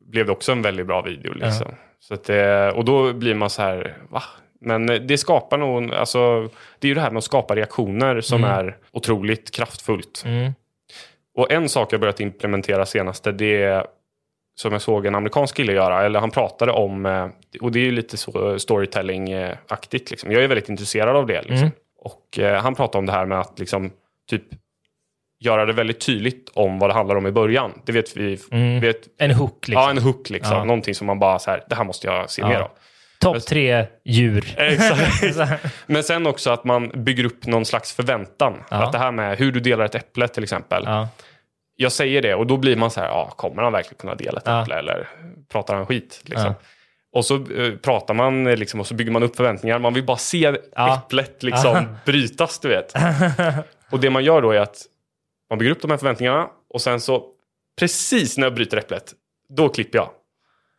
[0.00, 1.32] blev det också en väldigt bra video.
[1.34, 1.74] Liksom.
[2.08, 4.22] Så att, det- och då blir man så här, va?
[4.60, 6.40] Men eh, det skapar nog, alltså,
[6.78, 10.22] det är ju det här med att skapa reaktioner som är otroligt kraftfullt.
[10.26, 10.52] Mm.
[11.36, 13.86] Och en sak jag börjat implementera senaste, det är
[14.56, 17.26] som jag såg en amerikansk kille göra, eller han pratade om, eh,
[17.60, 18.16] och det är ju lite
[18.58, 20.10] storytelling-aktigt.
[20.10, 20.32] Liksom.
[20.32, 21.42] Jag är väldigt intresserad av det.
[21.42, 21.56] Liksom.
[21.58, 21.70] Mm.
[21.98, 23.90] Och eh, han pratade om det här med att liksom,
[24.30, 24.44] typ
[25.44, 27.72] göra det väldigt tydligt om vad det handlar om i början.
[27.86, 28.38] Det vet vi.
[28.52, 28.80] Mm.
[28.80, 29.82] Vet, En hook liksom.
[29.82, 30.56] Ja, en hook liksom.
[30.56, 30.64] Ja.
[30.64, 32.48] Någonting som man bara så här, det här måste jag se Ja.
[32.48, 32.70] mer av.
[33.20, 34.54] Topp tre djur.
[34.58, 35.64] Exakt.
[35.86, 38.62] Men sen också att man bygger upp någon slags förväntan.
[38.70, 38.76] Ja.
[38.84, 40.82] Att det här med hur du delar ett äpple till exempel.
[40.86, 41.08] ja.
[41.76, 44.38] Jag säger det och då blir man så här, ja, kommer han verkligen kunna dela
[44.40, 45.08] ett äpple eller
[45.52, 46.20] pratar han skit?
[46.24, 46.54] Liksom.
[47.14, 49.78] Och så eh, pratar man eh, liksom, och så bygger man upp förväntningar.
[49.78, 52.92] Man vill bara se äpplet liksom, brytas, du vet.
[53.90, 54.76] och det man gör då är att
[55.50, 57.24] man bygger upp de här förväntningarna och sen så
[57.78, 59.12] precis när jag bryter äpplet,
[59.48, 60.10] då klipper jag.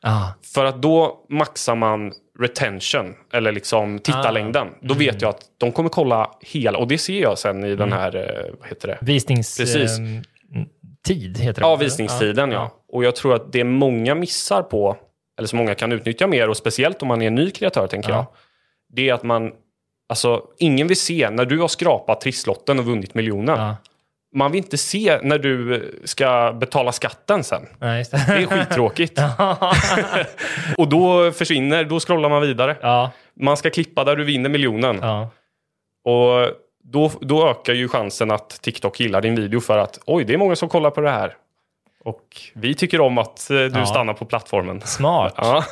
[0.04, 0.28] Ah.
[0.54, 4.68] För att då maxar man retention, eller liksom tittarlängden.
[4.82, 4.98] Då Mm.
[5.06, 8.16] vet jag att de kommer kolla hela, och det ser jag sen i den här,
[8.16, 8.98] eh, vad heter det?
[9.02, 10.00] Visningstid Precis.
[10.00, 10.22] ehm,
[11.08, 11.68] tid heter det.
[11.68, 12.72] Ja, visningstiden ja.
[12.88, 14.98] Och jag tror att det många missar på,
[15.38, 18.10] eller som många kan utnyttja mer, och speciellt om man är en ny kreatör tänker
[18.10, 18.16] Ja.
[18.16, 18.26] jag,
[18.90, 19.52] det är att man,
[20.10, 23.60] alltså ingen vill se när du har skrapat trisslotten och vunnit miljonen.
[23.60, 23.76] Ja.
[24.36, 27.68] Man vill inte se när du ska betala skatten sen.
[27.98, 28.26] Just det.
[28.28, 29.20] Det är skittråkigt.
[30.78, 32.78] och då försvinner, då scrollar man vidare.
[32.82, 35.00] ja, Man ska klippa där du vinner miljonen.
[35.02, 35.30] ja.
[36.08, 36.50] Och
[36.84, 40.38] då, då ökar ju chansen att TikTok gillar din video för att oj, det är
[40.38, 41.34] många som kollar på det här.
[42.04, 42.22] Och
[42.54, 43.86] vi tycker om att eh, du Ja.
[43.86, 44.82] stannar på plattformen.
[44.82, 45.34] Smart.
[45.38, 45.66] Ja,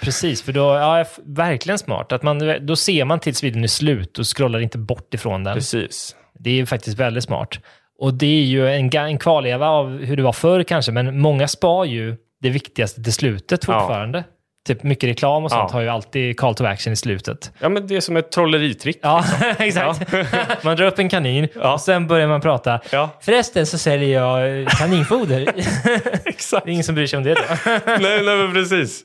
[0.00, 2.12] Precis, för då, ja, verkligen smart.
[2.12, 5.54] Att man, då ser man tills videon är slut och scrollar inte bort ifrån den.
[5.54, 6.16] precis.
[6.38, 7.58] Det är ju faktiskt väldigt smart.
[8.00, 11.48] Och det är ju en, en kvarleva av hur det var förr kanske, men många
[11.48, 13.80] spar ju det viktigaste till slutet Ja.
[13.80, 14.24] fortfarande.
[14.66, 15.76] Typ mycket reklam och sånt Ja.
[15.76, 17.52] har ju alltid call to action i slutet.
[17.58, 18.98] Ja, men det är som ett trolleritrick.
[19.02, 19.24] Ja,
[19.58, 20.12] exakt.
[20.64, 21.72] man drar upp en kanin Ja.
[21.74, 22.80] och sen börjar man prata.
[22.92, 23.10] Ja.
[23.20, 25.48] Förresten så säljer jag eh, kaninfoder.
[26.24, 26.64] Exakt.
[26.64, 27.42] det är ingen som bryr sig om det då.
[27.86, 29.02] nej, nej, men precis.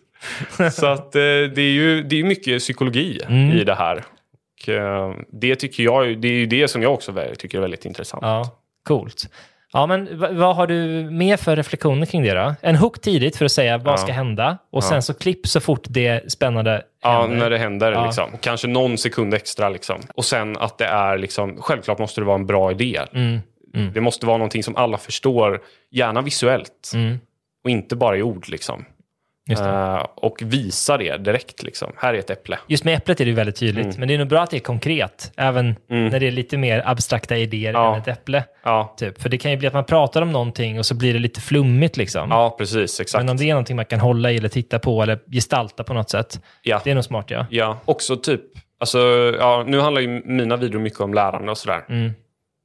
[0.71, 3.51] Så att eh, det är ju det är mycket psykologi Mm.
[3.57, 4.03] i det här.
[4.63, 7.85] Och, eh, det tycker jag, det är ju det som jag också tycker är väldigt
[7.85, 8.23] intressant.
[8.85, 9.29] Coolt.
[9.73, 12.53] Ja, men vad har du mer för reflektioner kring det då?
[12.61, 13.97] En hook tidigt för att säga vad Ja.
[13.97, 14.89] ska hända och Ja.
[14.89, 17.37] sen så klipp så fort det spännande Ja, händer.
[17.37, 17.91] när det händer.
[17.91, 18.05] Ja.
[18.05, 18.29] Liksom.
[18.41, 19.69] Kanske någon sekund extra.
[19.69, 20.01] Liksom.
[20.15, 22.99] Och sen att det är, liksom, självklart måste det vara en bra idé.
[23.13, 23.39] Mm,
[23.75, 26.91] mm, Det måste vara någonting som alla förstår, gärna visuellt.
[26.93, 27.19] mm.
[27.63, 28.49] Och inte bara i ord.
[28.49, 28.85] Liksom.
[29.49, 31.63] Eh, och visa det direkt.
[31.63, 31.91] Liksom.
[31.97, 32.57] Här är ett äpple.
[32.67, 33.95] Just med äpplet är det väldigt tydligt, Mm.
[33.99, 36.83] men det är nog bra att det är konkret, även när det är lite mer
[36.85, 37.93] abstrakta idéer Ja.
[37.95, 38.43] än ett äpple.
[38.63, 39.21] Ja, Typ.
[39.21, 41.41] För det kan ju bli att man pratar om någonting och så blir det lite
[41.41, 42.29] flummigt liksom.
[42.31, 42.99] ja precis.
[42.99, 43.23] Exakt.
[43.23, 45.93] Men om det är någonting man kan hålla i eller titta på eller gestalta på
[45.93, 46.81] något sätt, ja.
[46.83, 47.45] det är nog smart ja.
[47.49, 47.79] ja.
[47.85, 48.41] Också typ,
[48.79, 48.99] alltså,
[49.39, 51.85] ja, nu handlar ju mina videor mycket om lärande och sådär.
[51.89, 52.11] Mm.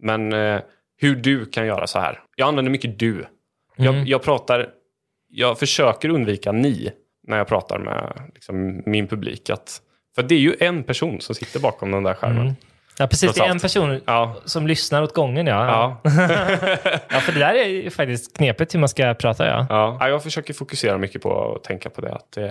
[0.03, 0.61] Men eh,
[1.01, 2.19] hur du kan göra så här.
[2.37, 3.13] Jag använder mycket du.
[3.15, 3.27] Mm.
[3.97, 4.67] Jag, jag pratar,
[5.31, 6.93] jag försöker undvika ni
[7.27, 9.51] när jag pratar med liksom, min publik.
[9.51, 9.81] Att,
[10.15, 12.41] för det är ju en person som sitter bakom den där skärmen.
[12.43, 12.55] Mm.
[12.99, 13.35] Ja, precis.
[13.35, 15.67] Det är en person Ja, som lyssnar åt gången ja.
[15.67, 16.11] ja,
[17.11, 19.67] Ja, för det där är ju faktiskt knepigt hur man ska prata ja.
[19.69, 19.97] ja.
[20.01, 22.15] Ja, Jag försöker fokusera mycket på att tänka på det.
[22.15, 22.49] Att det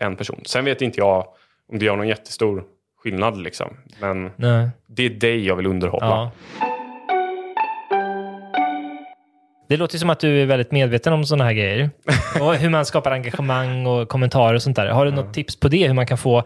[0.00, 0.40] är en person.
[0.46, 1.26] Sen vet inte jag
[1.72, 2.64] om det gör någon jättestor
[3.02, 3.42] skillnad.
[3.42, 3.76] Liksom.
[4.00, 4.68] Men Nej.
[4.86, 6.06] det är dig jag vill underhålla.
[6.60, 6.69] Ja.
[9.70, 11.90] Det låter som att du är väldigt medveten om sådana här grejer.
[12.40, 14.86] Och hur man skapar engagemang och kommentarer och sånt där.
[14.86, 15.86] Har du något tips på det?
[15.86, 16.44] Hur man kan få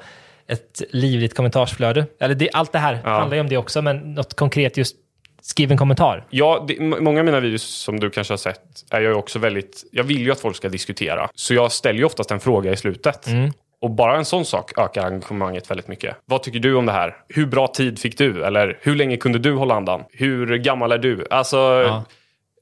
[0.49, 2.07] ett livligt kommentarsflöde?
[2.21, 3.11] Eller det, allt det här Ja.
[3.11, 4.97] handlar ju om det också, men något konkret just
[5.43, 6.27] skriv en kommentar.
[6.31, 8.61] Ja, det, många av mina videos som du kanske har sett
[8.91, 9.85] är jag ju också väldigt...
[9.93, 11.29] Jag vill ju att folk ska diskutera.
[11.35, 13.27] Så jag ställer ju oftast en fråga i slutet.
[13.27, 13.51] Mm.
[13.81, 16.17] Och bara en sån sak ökar engagemanget väldigt mycket.
[16.25, 17.17] Vad tycker du om det här?
[17.29, 18.45] Hur bra tid fick du?
[18.45, 20.03] Eller hur länge kunde du hålla andan?
[20.11, 21.27] Hur gammal är du?
[21.31, 22.05] Alltså, Ja.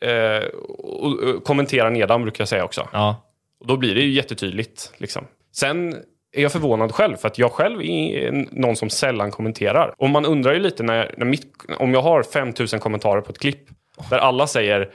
[0.03, 0.45] Eh,
[0.79, 2.88] och, och, kommentera nedan brukar jag säga också.
[2.93, 3.17] Ja.
[3.61, 4.93] Och då blir det ju jättetydligt.
[4.97, 5.27] Liksom.
[5.55, 5.95] Sen
[6.33, 9.95] är jag förvånad själv, för att jag själv är någon som sällan kommenterar.
[9.99, 11.47] Och man undrar ju lite när, när mitt,
[11.79, 13.69] om jag har 5000 kommentarer på ett klipp
[14.11, 14.91] där alla säger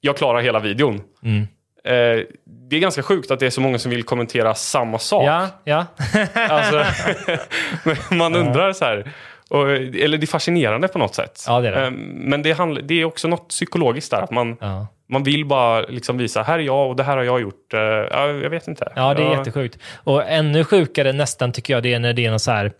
[0.00, 1.00] jag klarar hela videon.
[1.22, 1.46] Mm.
[1.84, 2.24] Eh,
[2.70, 5.24] det är ganska sjukt att det är så många som vill kommentera samma sak.
[5.24, 5.86] Ja, ja.
[6.34, 6.84] Alltså,
[8.14, 9.12] man undrar så här.
[9.50, 11.44] Och, eller det är fascinerande på något sätt.
[11.46, 11.86] Ja, det är det.
[11.86, 14.22] Eh, Men det, handl- det är också något psykologiskt där.
[14.22, 14.86] Att man, ja.
[15.08, 17.74] man vill bara liksom visa, här är jag och det här har jag gjort.
[17.74, 18.92] Eh, ja, jag vet inte.
[18.96, 19.78] Ja, det är jättesjukt.
[19.94, 22.72] Och ännu sjukare nästan tycker jag det är när det är något så här,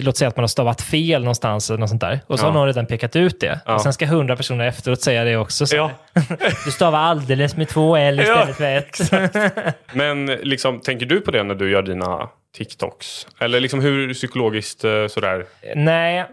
[0.00, 2.20] låt säga att man har stavat fel någonstans eller något sånt där.
[2.26, 2.48] Och så Ja.
[2.48, 3.60] har någon redan pekat ut det.
[3.66, 3.74] Ja.
[3.74, 5.66] Och sen ska hundra personer efteråt säga det också.
[5.66, 5.90] Så Ja.
[6.64, 9.74] Du stavar alldeles med två L istället för ett.
[9.92, 13.26] Men liksom, tänker du på det när du gör dina TikToks?
[13.40, 15.44] Eller liksom hur psykologiskt eh, sådär?
[15.76, 16.26] Nej,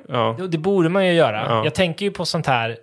[0.50, 1.46] det- borde man ju göra.
[1.50, 1.64] Ja.
[1.64, 2.78] Jag tänker ju på sånt här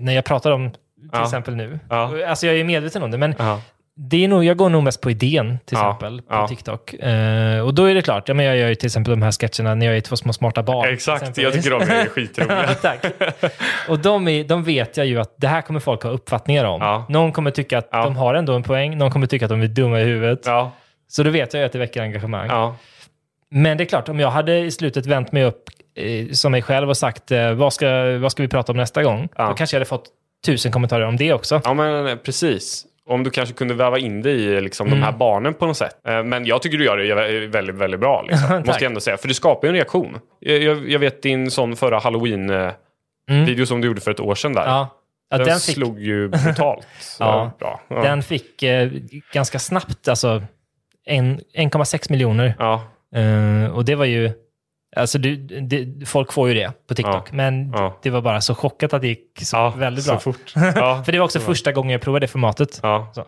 [0.00, 0.70] när jag pratar om
[1.12, 1.78] till exempel nu.
[1.90, 3.34] Alltså jag är medveten om det, men.
[3.96, 5.88] Det är nog, jag går nog mest på idén till Ja.
[5.90, 6.48] exempel på Ja.
[6.48, 6.94] TikTok.
[6.94, 9.32] Eh, och då är det klart, ja, men jag gör ju till exempel de här
[9.32, 10.88] sketcherna när jag är två små smarta barn.
[10.92, 12.74] Exakt, jag tycker de är skitroliga.
[12.82, 13.04] Tack.
[13.88, 16.80] Och de, är, de vet jag ju att det här kommer folk ha uppfattningar om.
[16.80, 17.06] Ja.
[17.08, 19.66] Någon kommer tycka att de har ändå en poäng, någon kommer tycka att de är
[19.66, 20.44] dumma i huvudet.
[21.08, 22.74] Så då vet jag ju att det väcker engagemang.
[23.50, 25.62] Men det är klart, om jag hade i slutet vänt mig upp
[25.96, 29.02] eh, som mig själv och sagt eh, vad, ska, vad ska vi prata om nästa
[29.02, 29.28] gång?
[29.36, 30.04] Då kanske jag hade fått
[30.46, 31.60] tusen kommentarer om det också.
[31.64, 32.86] ja men eh, precis.
[33.08, 34.98] Om du kanske kunde väva in det i liksom, Mm.
[34.98, 36.06] de här barnen på något sätt.
[36.08, 38.22] Eh, Men jag tycker du gör det vä- väldigt, väldigt bra.
[38.22, 38.56] Liksom.
[38.66, 39.16] Måste jag ändå säga.
[39.16, 40.18] För det skapar ju en reaktion.
[40.40, 42.74] Jag, jag, jag vet din sån förra halloween-video
[43.54, 43.66] Mm.
[43.66, 44.66] som du gjorde för ett år sedan där.
[44.66, 44.88] Ja.
[45.30, 46.86] Ja, den, den fick- slog ju brutalt.
[47.18, 47.50] Ja.
[47.58, 47.80] bra.
[47.88, 48.02] Ja.
[48.02, 48.90] Den fick eh,
[49.32, 50.42] ganska snabbt, alltså
[51.06, 52.54] en- 1,6 miljoner.
[52.58, 52.82] ja.
[53.16, 54.32] Eh, och det var ju,
[54.96, 57.34] alltså du, det, folk får ju det på TikTok, Ja.
[57.36, 57.98] men Ja.
[58.02, 60.34] det var bara så chockat att det gick så ja, väldigt så bra.
[60.74, 61.02] Ja.
[61.04, 62.74] För det var också första gången jag provade det formatet.
[62.74, 63.24] Så.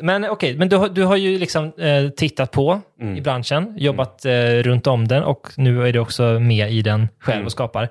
[0.00, 3.16] Men okej, men du, har- du har ju liksom eh, tittat på Mm.
[3.16, 7.08] i branschen, jobbat eh, runt om den och nu är du också med i den
[7.20, 7.46] själv Mm.
[7.46, 7.88] och skapar.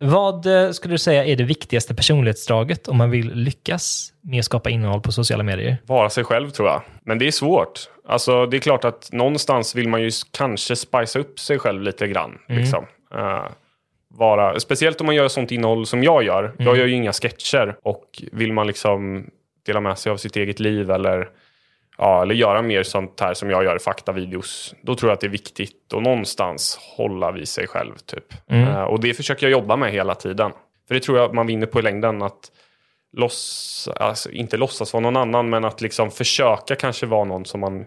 [0.00, 4.44] Vad eh, skulle du säga är det viktigaste personlighetsdraget om man vill lyckas med att
[4.44, 5.76] skapa innehåll på sociala medier?
[5.86, 6.82] Vara sig själv tror jag.
[7.04, 7.80] Men det är svårt.
[8.08, 12.08] Alltså det är klart att någonstans vill man ju kanske spicea upp sig själv lite
[12.08, 12.38] grann.
[12.48, 12.86] Liksom.
[13.14, 13.44] Eh,
[14.08, 16.54] vara, speciellt om man gör sånt innehåll som jag gör.
[16.58, 17.76] Jag gör ju inga sketcher.
[17.82, 19.26] Och vill man liksom
[19.66, 21.28] dela med sig av sitt eget liv eller,
[21.98, 24.74] ja, eller göra mer sånt här som jag gör, faktavideos.
[24.82, 27.94] Då tror jag att det är viktigt att någonstans hålla vid sig själv.
[28.06, 28.24] Typ.
[28.50, 30.52] Eh, och det försöker jag jobba med hela tiden.
[30.88, 32.22] För det tror jag man vinner på i längden.
[32.22, 32.50] att
[33.16, 37.60] loss, alltså, inte låtsas vara någon annan, men att liksom försöka kanske vara någon som
[37.60, 37.84] man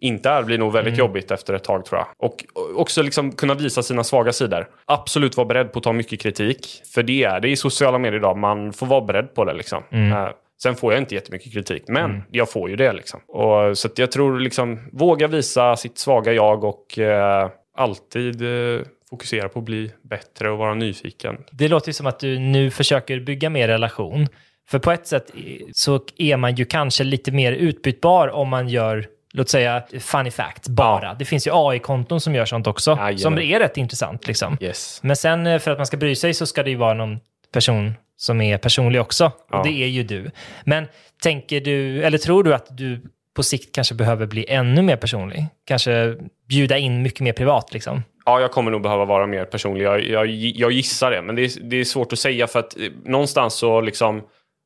[0.00, 2.06] inte är blir nog väldigt jobbigt efter ett tag tror jag.
[2.18, 2.44] Och
[2.76, 4.68] också liksom kunna visa sina svaga sidor.
[4.86, 6.82] Absolut vara beredd på att ta mycket kritik.
[6.94, 8.38] För det är det i sociala medier idag.
[8.38, 9.82] Man får vara beredd på det liksom.
[9.90, 10.28] Eh,
[10.62, 13.20] sen får jag inte jättemycket kritik, men jag får ju det liksom.
[13.28, 18.80] Och, så jag tror liksom, våga visa sitt svaga jag och eh, alltid eh,
[19.10, 21.36] fokusera på att bli bättre och vara nyfiken.
[21.52, 24.26] Det låter ju som att du nu försöker bygga mer relation.
[24.70, 25.30] För på ett sätt
[25.72, 30.68] så är man ju kanske lite mer utbytbar om man gör, låt säga, funny fact
[30.68, 31.14] bara.
[31.14, 33.18] Det finns ju AI-konton som gör sånt också, Jajamän.
[33.18, 34.26] som är rätt intressant.
[34.26, 34.56] Liksom.
[34.60, 35.00] Yes.
[35.02, 37.20] Men sen eh, för att man ska bry sig så ska det ju vara någon
[37.52, 39.32] person som är personlig också.
[39.50, 39.58] Ja.
[39.58, 40.30] Och det är ju du.
[40.64, 40.86] Men
[41.22, 43.02] tänker du, eller tror du att du
[43.36, 45.46] på sikt kanske behöver bli ännu mer personlig?
[45.66, 46.16] Kanske
[46.48, 48.02] bjuda in mycket mer privat liksom?
[48.24, 49.84] Ja, jag kommer nog behöva vara mer personlig.
[49.84, 52.76] Jag, jag, jag gissar det, men det är, det är svårt att säga för att
[52.76, 54.22] eh, någonstans så liksom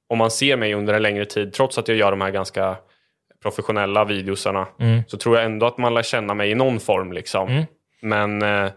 [0.09, 2.77] om man ser mig under en längre tid, trots att jag gör de här ganska
[3.43, 4.67] professionella videosarna,
[5.07, 7.13] så tror jag ändå att man lär känna mig i någon form.
[7.13, 7.49] Liksom.
[8.03, 8.71] Men eh,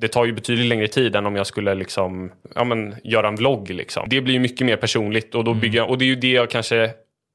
[0.00, 3.36] det tar ju betydligt längre tid än om jag skulle liksom, ja, men, göra en
[3.36, 3.70] vlogg.
[3.70, 4.08] Liksom.
[4.08, 6.32] Det blir ju mycket mer personligt och, då bygger jag, och det är ju det
[6.32, 6.90] jag kanske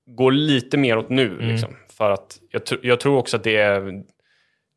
[0.09, 1.37] går lite mer åt nu.
[1.39, 4.03] Liksom, för att jag, tr- jag tror också att det är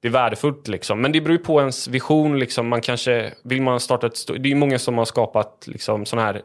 [0.03, 1.01] det är värdefullt liksom.
[1.01, 2.69] Men det beror ju på ens vision liksom.
[2.69, 6.27] Man kanske, vill man starta ett Det är ju många som har skapat liksom sådana
[6.27, 6.43] här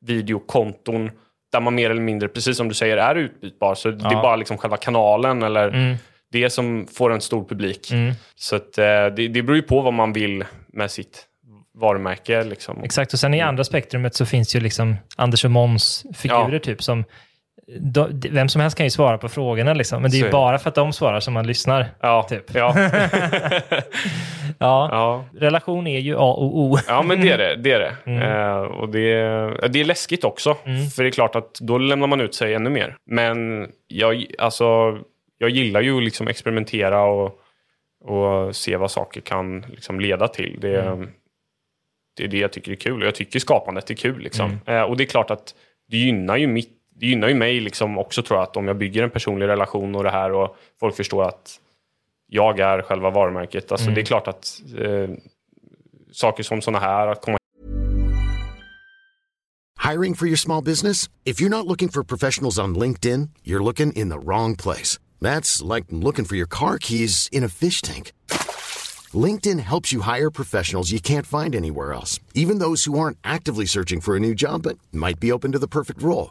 [0.00, 1.10] fakta-videokonton
[1.52, 3.74] där man mer eller mindre, precis som du säger, är utbytbar.
[3.74, 5.98] Så det är bara liksom själva kanalen eller
[6.32, 7.92] det som får en stor publik.
[8.34, 11.26] Så att, eh, det, det beror ju på vad man vill med sitt
[11.74, 12.44] varumärke.
[12.44, 12.84] Liksom.
[12.84, 16.58] Exakt, och sen i andra spektrumet så finns ju liksom Anders och Måns figurer Ja.
[16.58, 17.04] typ som
[17.80, 20.58] de, vem som helst kan ju svara på frågorna liksom, men det är ju bara
[20.58, 21.86] för att de svarar som man lyssnar.
[22.00, 22.54] Ja, Typ.
[22.54, 22.74] ja,
[24.58, 25.24] Ja, ja.
[25.40, 26.78] relation är ju A och O.
[26.88, 27.56] Ja, men det är det.
[27.56, 27.96] det, är det.
[28.06, 28.22] Mm.
[28.22, 29.12] Eh, och det,
[29.68, 30.54] det är läskigt också.
[30.96, 32.96] För det är klart att då lämnar man ut sig ännu mer.
[33.06, 34.98] Men jag, alltså,
[35.38, 37.40] jag gillar ju att liksom experimentera och,
[38.04, 40.58] och se vad saker kan liksom leda till.
[40.60, 41.08] Det, Mm.
[42.16, 43.00] det är det jag tycker är kul.
[43.02, 44.18] Och jag tycker skapandet är kul.
[44.22, 44.58] Liksom.
[44.66, 44.80] Mm.
[44.80, 45.54] Eh, och det är klart att
[45.90, 48.42] det gynnar ju, mitt, det gynnar ju mig liksom också tror jag.
[48.42, 51.60] Att om jag bygger en personlig relation och det här och folk förstår att
[52.26, 53.72] jag är själva varumärket.
[53.72, 55.10] Alltså, Det är klart att eh,
[56.12, 57.36] saker som sådana här, att komma
[59.92, 61.08] Hiring for your small business?
[61.24, 64.98] If you're not looking for professionals on LinkedIn, you're looking in the wrong place.
[65.20, 68.12] That's like looking for your car keys in a fish tank.
[69.14, 73.66] LinkedIn helps you hire professionals you can't find anywhere else, even those who aren't actively
[73.66, 76.30] searching for a new job but might be open to the perfect role.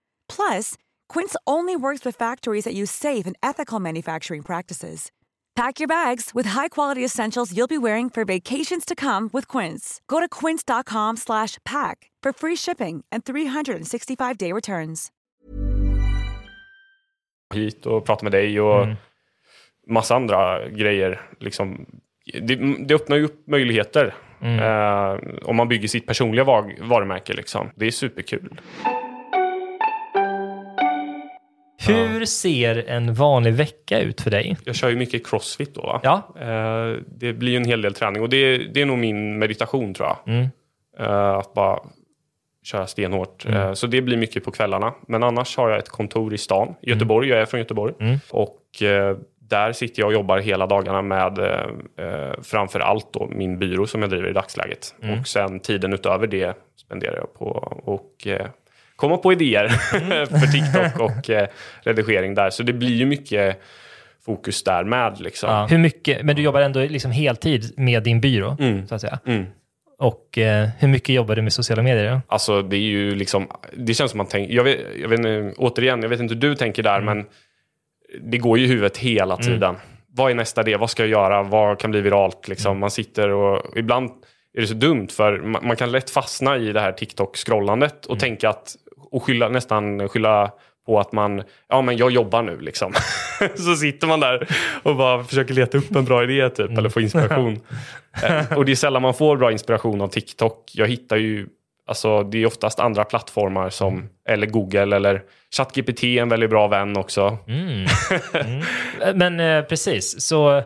[0.35, 0.75] Plus,
[1.13, 5.11] Quince only works with factories that use safe and ethical manufacturing practices.
[5.55, 9.99] Pack your bags with high-quality essentials you'll be wearing for vacations to come with Quince.
[10.07, 15.11] Go to quince.com slash pack for free shipping and 365-day returns.
[17.53, 18.87] hit och prata med dig och
[19.87, 21.21] massa andra grejer.
[21.39, 21.85] Liksom,
[22.41, 27.33] det, det öppnar ju upp möjligheter eh, om man bygger sitt personliga var, varumärke.
[27.33, 27.69] Liksom.
[27.75, 28.59] Det är superkul.
[31.87, 34.57] Hur ser en vanlig vecka ut för dig?
[34.65, 35.81] Jag kör ju mycket crossfit då.
[35.81, 35.99] Va?
[36.03, 36.33] Ja.
[36.41, 39.93] Eh, det blir ju en hel del träning och det, det är nog min meditation
[39.93, 40.17] tror jag.
[40.99, 41.79] Eh, att bara
[42.63, 43.45] köra stenhårt.
[43.45, 44.93] Eh, Så det blir mycket på kvällarna.
[45.07, 47.29] Men annars har jag ett kontor i stan, i Göteborg.
[47.29, 47.93] Jag är från Göteborg.
[48.31, 51.39] Och eh, där sitter jag och jobbar hela dagarna med
[52.43, 54.95] framför allt då min byrå som jag driver i dagsläget.
[55.19, 57.45] Och sen tiden utöver det spenderar jag på
[57.83, 58.27] och
[59.01, 59.67] komma på idéer
[60.25, 61.47] för TikTok och eh,
[61.81, 62.49] redigering där.
[62.49, 63.61] Så det blir ju mycket
[64.25, 65.21] fokus där med.
[65.21, 65.49] Liksom.
[65.49, 65.65] Ja.
[65.65, 68.57] Hur mycket, men du jobbar ändå liksom heltid med din byrå,
[68.89, 69.19] så att säga.
[69.25, 69.45] Mm.
[69.99, 72.11] Och eh, hur mycket jobbar du med sociala medier?
[72.11, 72.21] Då?
[72.27, 76.01] Alltså det är ju liksom, det känns som man tänker, jag vet, jag vet återigen,
[76.01, 77.25] jag vet inte hur du tänker där, men
[78.21, 79.75] det går ju i huvudet hela tiden.
[80.13, 80.75] Vad är nästa det?
[80.75, 81.43] Vad ska jag göra?
[81.43, 82.47] Vad kan bli viralt?
[82.47, 82.79] Liksom?
[82.79, 84.11] Man sitter och ibland
[84.53, 88.19] är det så dumt för man, man kan lätt fastna i det här TikTok-scrollandet och
[88.19, 88.75] tänka att,
[89.11, 90.51] och skylla, nästan skylla
[90.85, 92.93] på att man, ja men jag jobbar nu liksom.
[93.55, 94.47] så sitter man där
[94.83, 97.59] och bara försöker leta upp en bra idé typ, eller få inspiration.
[98.23, 100.71] Eh, och det är sällan man får bra inspiration av TikTok.
[100.73, 101.47] Jag hittar ju,
[101.87, 105.21] alltså det är oftast andra plattformar som, eller Google eller
[105.57, 107.37] ChatGPT är en väldigt bra vän också.
[108.33, 110.63] Eh, Men eh, precis, så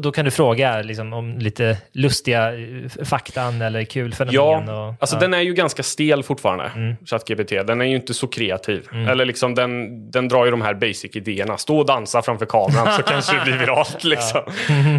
[0.00, 4.34] då kan du fråga liksom, om lite lustiga eh, faktan eller kul fenomen.
[4.66, 5.20] Ja, och, alltså ja.
[5.20, 7.50] den är ju ganska stel fortfarande, ChatGPT.
[7.50, 8.88] Den är ju inte så kreativ.
[9.08, 11.56] Eller liksom den, den drar ju de här basic-idéerna.
[11.56, 14.04] Stå och dansa framför kameran så kanske det blir viralt.
[14.14, 14.42] Liksom.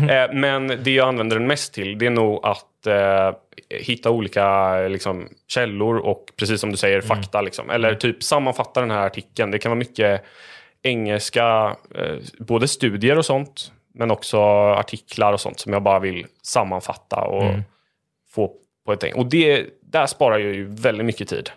[0.09, 3.31] Eh, Men det jag använder den mest till, det är nog att eh,
[3.69, 7.41] hitta olika liksom, källor och precis som du säger, fakta.
[7.41, 7.69] Liksom.
[7.69, 9.51] Eller typ sammanfatta den här artikeln.
[9.51, 10.21] Det kan vara mycket
[10.83, 14.39] engelska, eh, både studier och sånt, men också
[14.71, 17.43] artiklar och sånt som jag bara vill sammanfatta och
[18.29, 18.51] få
[18.85, 19.15] på ett.
[19.15, 21.49] Och det, där sparar jag ju väldigt mycket tid.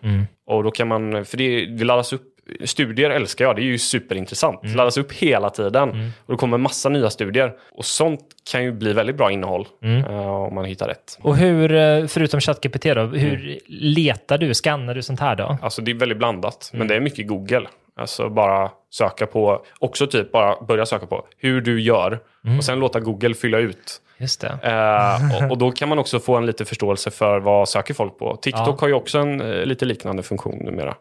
[0.47, 2.23] Och då kan man, för det, det laddas upp,
[2.65, 4.63] studier älskar jag, det är ju superintressant.
[4.63, 7.53] Det laddas upp hela tiden och det kommer massa nya studier.
[7.73, 8.21] Och sånt
[8.51, 11.19] kan ju bli väldigt bra innehåll eh, om man hittar rätt.
[11.23, 13.59] Och hur, eh, förutom ChatGPT då, hur Mm.
[13.69, 15.59] letar du, skannar du sånt här då?
[15.63, 17.67] Alltså det är väldigt blandat, men det är mycket Google.
[17.99, 22.21] Alltså bara söka på, också typ bara börja söka på hur du gör
[22.59, 24.01] och sen låta Google fylla ut.
[24.19, 24.59] Just det.
[24.63, 28.19] Eh, och, och då kan man också få en lite förståelse för vad söker folk
[28.19, 28.37] på.
[28.37, 28.77] TikTok Ja.
[28.81, 30.95] har ju också en eh, lite liknande funktion numera.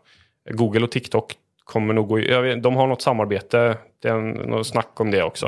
[0.50, 1.34] Google och TikTok
[1.64, 4.16] kommer nog gå, vet, de har något samarbete, det är
[4.48, 5.48] något snack om det också.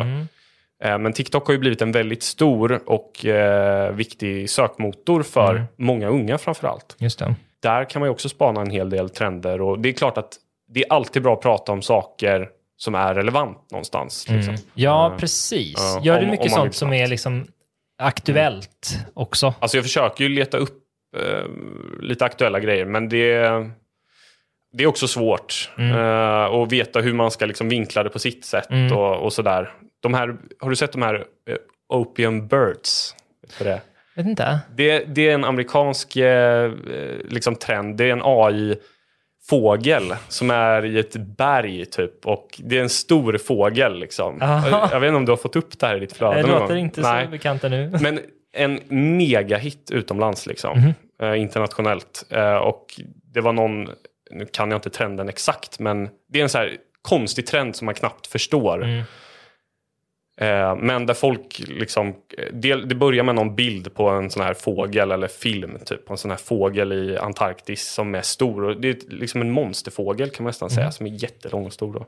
[0.84, 6.08] Eh, men TikTok har ju blivit en väldigt stor och eh, viktig sökmotor för många
[6.08, 6.96] unga framför allt.
[7.00, 7.36] Just det.
[7.62, 10.34] Där kan man ju också spana en hel del trender och det är klart att
[10.70, 14.30] det är alltid bra att prata om saker som är relevant någonstans.
[14.30, 14.56] Liksom.
[14.74, 15.76] Ja, Eh, precis.
[15.78, 17.48] ja, Gör du mycket sånt som är liksom
[18.02, 19.54] aktuellt också?
[19.60, 20.78] Alltså jag försöker ju leta upp
[21.18, 21.46] eh,
[22.02, 23.40] lite aktuella grejer, men det,
[24.74, 28.46] det är också svårt eh, att veta hur man ska liksom vinkla det på sitt
[28.46, 29.74] sätt och, och sådär.
[30.00, 31.26] De här, har du sett de här
[31.90, 33.16] Opium Birds?
[33.58, 33.82] Du det?
[34.16, 34.60] Vet inte.
[34.76, 36.16] Det, det är en amerikansk
[37.30, 37.98] liksom trend.
[37.98, 38.22] Det är en
[39.50, 42.26] AI-fågel som är i ett berg typ.
[42.26, 44.42] Och det är en stor fågel liksom.
[44.42, 44.90] Aha.
[44.92, 46.52] Jag vet inte om du har fått upp det här i ditt flöde Det någon
[46.52, 46.78] låter gång?
[46.84, 47.26] inte Nej.
[47.26, 47.90] så bekant ännu.
[48.02, 48.20] Men
[48.54, 48.80] en
[49.18, 50.80] megahit utomlands liksom.
[50.80, 50.94] Mhm.
[51.22, 52.26] Eh, internationellt.
[52.30, 52.86] Eh, och
[53.34, 53.90] det var någon,
[54.32, 57.86] nu kan jag inte trenden exakt, men det är en så här konstig trend som
[57.86, 58.84] man knappt förstår.
[58.84, 59.04] Mm.
[60.42, 62.16] Eh, men där folk liksom,
[62.54, 66.14] det, det börjar med någon bild på en sån här fågel eller film, typ på
[66.14, 68.64] en sån här fågel i Antarktis som är stor.
[68.64, 70.76] Och det är liksom en monsterfågel kan man nästan Mm.
[70.76, 71.94] säga, som är jättelång och stor.
[71.94, 72.06] Då.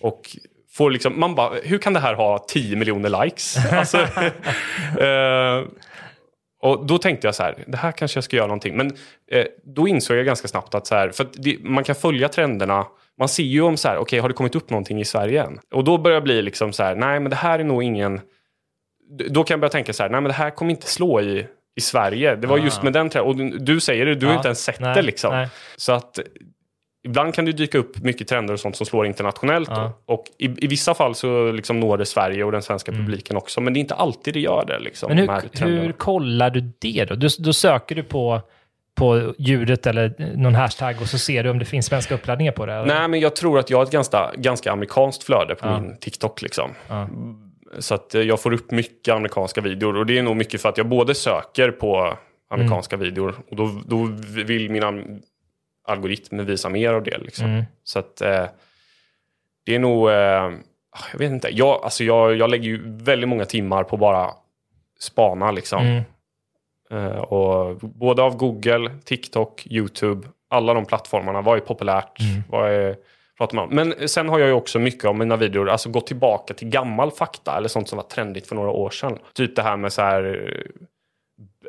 [0.00, 0.36] Och
[0.72, 3.56] får liksom, man bara, hur kan det här ha 10 miljoner likes?
[3.72, 3.98] alltså,
[5.04, 5.64] eh,
[6.62, 8.76] och då tänkte jag så här, det här kanske jag ska göra någonting.
[8.76, 8.96] Men
[9.30, 12.86] eh, då insåg jag ganska snabbt att, så här, för det, man kan följa trenderna.
[13.18, 15.58] Man ser ju om så här, okej har det kommit upp någonting i Sverige än?
[15.74, 18.20] Och då börjar det bli liksom så här, nej men det här är nog ingen...
[19.30, 21.46] Då kan jag börja tänka så här, nej men det här kommer inte slå i,
[21.76, 22.36] i Sverige.
[22.36, 23.52] Det var just med den trenden.
[23.54, 25.34] Och du, säger det, du har Ja, inte ens sett nej, det liksom.
[25.34, 25.48] nej.
[25.76, 26.18] Så att
[27.04, 29.68] ibland kan det dyka upp mycket trender och sånt som slår internationellt.
[29.68, 29.92] Ja.
[30.06, 33.60] Och i, i vissa fall så liksom når det Sverige och den svenska publiken också.
[33.60, 34.78] Men det är inte alltid det gör det.
[34.78, 35.82] Liksom, Men de hur, trenderna.
[35.82, 37.14] hur kollar du det då?
[37.14, 37.28] du?
[37.38, 38.40] Då söker du på,
[38.94, 42.66] på ljudet eller någon hashtag och så ser du om det finns svenska uppladdningar på
[42.66, 42.72] det?
[42.74, 42.86] eller?
[42.86, 45.80] Nej, men jag tror att jag har ett ganska, ganska amerikanskt flöde på Ja.
[45.80, 46.42] min TikTok.
[46.42, 46.70] Liksom.
[46.88, 47.08] Ja.
[47.78, 49.96] Så att eh, jag får upp mycket amerikanska videor.
[49.96, 52.16] Och det är nog mycket för att jag både söker på
[52.50, 53.04] amerikanska Mm.
[53.08, 54.08] videor och då, då
[54.44, 54.92] vill mina
[55.88, 57.18] algoritmer visa mer av det.
[57.18, 57.46] Liksom.
[57.46, 57.64] Mm.
[57.84, 58.44] Så att eh,
[59.66, 60.50] det är nog, eh,
[61.12, 64.30] jag vet inte, jag, alltså jag, jag lägger ju väldigt många timmar på bara
[65.00, 65.86] spana liksom.
[65.86, 66.02] Mm.
[66.92, 71.42] Eh, och både av Google, TikTok, YouTube, alla de plattformarna.
[71.42, 72.20] Vad är populärt?
[72.20, 72.42] Mm.
[72.48, 72.96] Vad är,
[73.38, 73.74] pratar man om?
[73.74, 77.10] Men sen har jag ju också mycket av mina videor, alltså gått tillbaka till gammal
[77.10, 79.18] fakta eller sånt som var trendigt för några år sedan.
[79.34, 80.52] Typ det här med så här,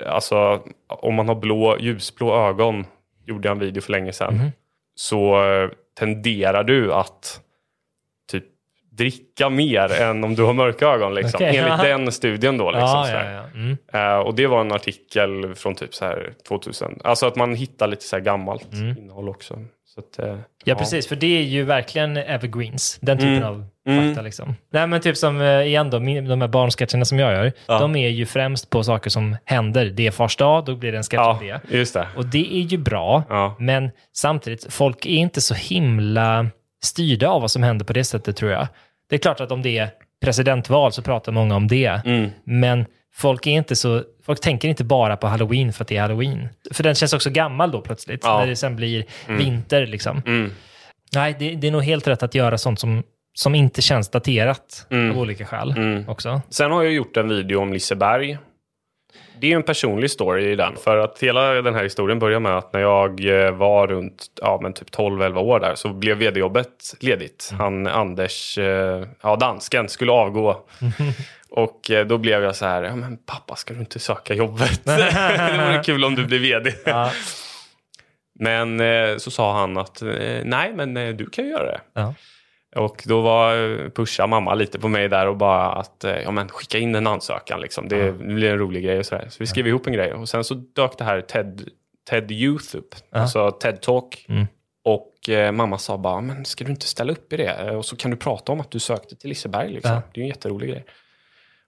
[0.01, 2.86] eh, alltså om man har blå, ljusblå ögon,
[3.26, 4.36] gjorde jag en video för länge sedan.
[4.36, 4.51] Mhm.
[4.95, 5.69] Så eh,
[5.99, 7.41] tenderar du att
[8.98, 11.16] dricka mer än om du har mörka ögon.
[11.16, 11.38] Liksom.
[11.38, 11.84] Okej, Enligt ja.
[11.84, 12.72] den studien då.
[12.72, 13.44] Liksom, Ja, ja.
[13.54, 13.78] Mm.
[13.94, 17.00] Eh, och det var en artikel från typ så här 2000.
[17.04, 19.60] Alltså att man hittar lite så gammalt innehåll också.
[19.86, 20.39] Så att, Mm.
[20.64, 21.08] Ja, precis.
[21.08, 22.98] För det är ju verkligen evergreens.
[23.02, 23.36] Den Mm.
[23.36, 23.66] typen av
[24.08, 24.22] fakta.
[24.22, 24.56] Liksom.
[24.72, 28.10] Nej, men typ som, eh, igen då, de här barnsketcherna som jag gör, de är
[28.10, 29.86] ju främst på saker som händer.
[29.86, 31.78] Det är fars dag, då blir det en sketch om Ja, det.
[31.78, 32.08] just det.
[32.16, 33.24] Och det är ju bra,
[33.60, 36.48] men samtidigt, folk är inte så himla
[36.84, 38.67] styrda av vad som händer på det sättet tror jag.
[39.09, 39.89] Det är klart att om det är
[40.21, 42.29] presidentval så pratar många om det, Mm.
[42.43, 46.01] men folk är inte så, folk tänker inte bara på halloween för att det är
[46.01, 46.49] halloween.
[46.71, 48.39] För den känns också gammal då plötsligt, Ja.
[48.39, 50.21] när det sen blir vinter liksom.
[50.25, 50.51] Mm.
[51.15, 53.03] Nej, det, det är nog helt rätt att göra sånt som,
[53.34, 55.11] som inte känns daterat Mm.
[55.11, 56.09] av olika skäl Mm.
[56.09, 56.41] också.
[56.49, 58.38] Sen har jag gjort en video om Liseberg.
[59.39, 60.76] Det är en personlig story i den.
[60.76, 64.59] För att hela den här historien börjar med att när jag eh, var runt ja,
[64.61, 67.53] men typ 12-11 år där så blev vd-jobbet ledigt.
[67.59, 70.61] Han Anders, eh, ja dansken, skulle avgå.
[71.49, 74.82] Och eh, då blev jag så här, ja men pappa ska du inte söka jobbet?
[74.84, 76.74] det vore kul om du blir vd.
[76.86, 77.11] Ja.
[78.39, 78.82] Men
[79.20, 80.01] så sa han att
[80.43, 81.82] nej men du kan ju göra det.
[81.93, 82.14] Ja.
[82.76, 86.49] Och då var pusha mamma lite på mig där och bara att eh, ja, men
[86.49, 87.61] skicka in en ansökan.
[87.61, 87.88] Liksom.
[87.88, 89.28] Det blir en rolig grej och sådär.
[89.30, 91.69] Så vi skrev ihop en grej och sen så dök det här TED,
[92.09, 92.95] TED Youth upp.
[93.11, 94.26] Alltså TED Talk.
[94.30, 94.47] Mm.
[94.84, 97.71] Och eh, mamma sa bara, men ska du inte ställa upp i det?
[97.71, 99.69] Och så kan du prata om att du sökte till Liseberg.
[99.74, 100.01] Liksom.
[100.13, 100.86] Det är en jätterolig grej.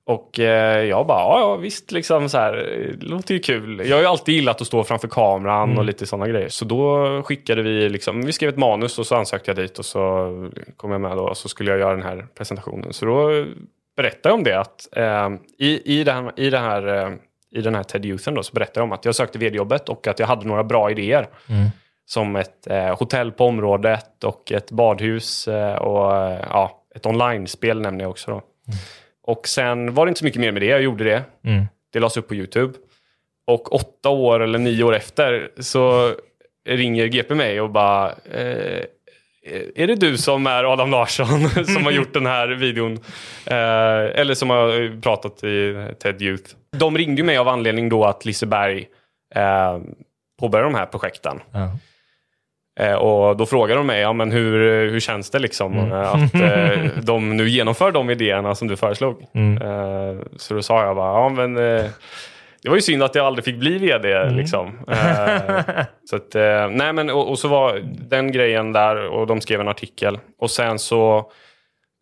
[0.07, 2.53] Och eh, jag bara, ja, ja visst, liksom så här,
[2.99, 3.81] det låter ju kul.
[3.85, 5.77] Jag har ju alltid gillat att stå framför kameran Mm.
[5.77, 6.49] och lite sådana grejer.
[6.49, 9.85] Så då skickade vi, liksom, vi skrev ett manus och så ansökte jag dit och
[9.85, 10.01] så
[10.77, 12.93] kom jag med då och så skulle jag göra den här presentationen.
[12.93, 13.45] Så då
[13.97, 17.09] berättade jag om det att eh, i, i, här, i, det här, eh,
[17.51, 20.07] i den här TED Youthen då, så berättade jag om att jag sökte vd-jobbet och
[20.07, 21.27] att jag hade några bra idéer.
[22.07, 27.81] Som ett eh, hotell på området och ett badhus eh, och eh, ja, ett online-spel
[27.81, 28.31] nämner jag också.
[28.31, 28.41] Då.
[29.27, 31.23] Och sen var det inte så mycket mer med det, jag gjorde det.
[31.43, 31.65] Mm.
[31.93, 32.73] Det lades upp på YouTube.
[33.47, 36.15] Och åtta år eller nio år efter så
[36.69, 38.83] ringer GP mig och bara eh,
[39.75, 42.93] är det du som är Adam Larsson som har gjort den här videon?
[43.45, 46.55] Eh, eller som har pratat i TED Youth.
[46.77, 48.87] De ringde mig av anledning då att Liseberg
[49.35, 49.79] eh,
[50.39, 51.41] påbörjade de här projekten.
[51.51, 51.59] Ja.
[51.59, 51.69] Eh,
[52.99, 55.91] och då frågade de mig, ja, men hur, hur känns det liksom Mm.
[55.91, 59.25] eh, att eh, de nu genomför de idéerna som du föreslog?
[59.33, 59.61] Mm.
[59.61, 61.85] Eh, så då sa jag bara, ja men eh,
[62.63, 64.13] det var ju synd att jag aldrig fick bli vd.
[64.13, 64.35] Mm.
[64.35, 64.79] Liksom.
[64.87, 69.41] Eh, så att, eh, nej men och, och så var den grejen där och de
[69.41, 70.19] skrev en artikel.
[70.39, 71.31] Och sen så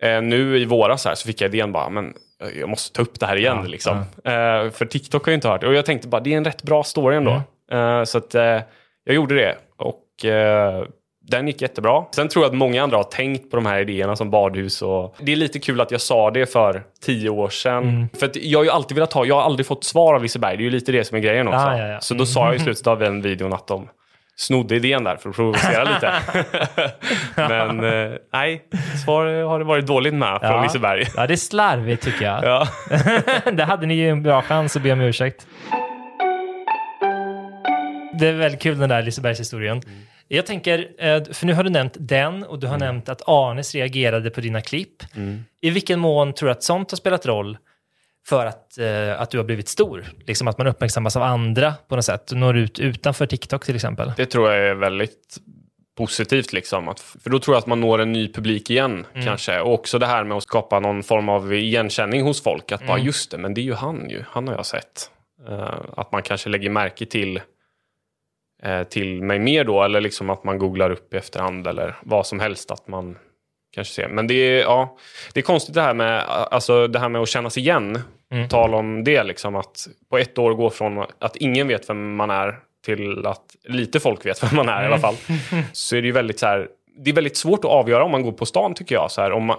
[0.04, 2.14] eh, nu i våras här så fick jag idén bara, men
[2.44, 3.58] eh, jag måste ta upp det här igen.
[3.62, 3.98] Ja, liksom.
[3.98, 5.64] Eh, för TikTok har ju inte hört.
[5.64, 7.42] Och jag tänkte bara, det är en rätt bra story ändå.
[7.72, 7.98] Mm.
[8.00, 8.60] Eh, så att eh,
[9.04, 9.56] jag gjorde det.
[9.78, 9.96] Och
[10.26, 10.84] eh,
[11.28, 12.04] den gick jättebra.
[12.16, 14.82] Sen tror jag att många andra har tänkt på de här idéerna som badhus.
[14.82, 15.16] Och...
[15.20, 17.84] Det är lite kul att jag sa det för tio år sedan.
[17.84, 18.10] Mm.
[18.20, 20.58] För jag har ju alltid velat ha, jag har aldrig fått svar av Liseberg.
[20.58, 21.60] Det är ju lite det som är grejen också.
[21.60, 22.00] Ah, ja, ja.
[22.02, 23.88] Så då sa jag i slutet av den videon att de
[24.36, 26.14] snodde idén där för att provocera lite.
[27.36, 28.62] Men eh, nej,
[29.06, 30.64] svar har det varit dåligt med från Ja.
[30.64, 31.06] Liseberg.
[31.16, 32.44] ja, det är slarvigt tycker jag.
[32.44, 32.68] Ja.
[33.52, 35.48] Där hade ni ju en bra chans att be om ursäkt.
[38.20, 39.82] Det är väldigt kul den där Lisebergshistorien.
[40.36, 43.76] Jag tänker, eh, för nu har du nämnt den och du har nämnt att Arnes
[43.76, 45.04] reagerade på dina klipp.
[45.62, 47.58] I vilken mån tror du att sånt har spelat roll
[48.28, 50.06] för att, eh, att du har blivit stor?
[50.28, 54.12] Liksom att man uppmärksammas av andra på något sätt, når ut utanför TikTok till exempel.
[54.18, 55.38] Det tror jag är väldigt
[55.98, 56.54] positivt.
[56.54, 56.88] Liksom.
[56.90, 59.06] Att, för då tror jag att man når en ny publik igen.
[59.14, 59.60] kanske.
[59.60, 62.72] Och också det här med att skapa någon form av igenkänning hos folk.
[62.72, 64.24] Att bara, just det, men det är ju han ju.
[64.28, 65.10] Han har jag sett.
[65.50, 67.42] Eh, att man kanske lägger märke till,
[68.90, 69.84] till mig mer då.
[69.84, 71.68] Eller liksom att man googlar upp i efterhand.
[71.68, 72.72] Eller vad som helst.
[72.72, 73.18] att man
[73.74, 74.08] kanske ser.
[74.08, 74.98] Men det är, ja,
[75.34, 78.00] det är konstigt det här med, alltså, det här med att kännas igen.
[78.32, 78.50] Mm.
[78.50, 82.30] Tal om det, liksom, att på ett år gå från att ingen vet vem man
[82.30, 85.16] är till att lite folk vet vem man är i alla fall.
[85.74, 88.24] Så är det ju väldigt så här, det är väldigt svårt att avgöra om man
[88.24, 89.12] går på stan tycker jag.
[89.12, 89.58] Så här, om man,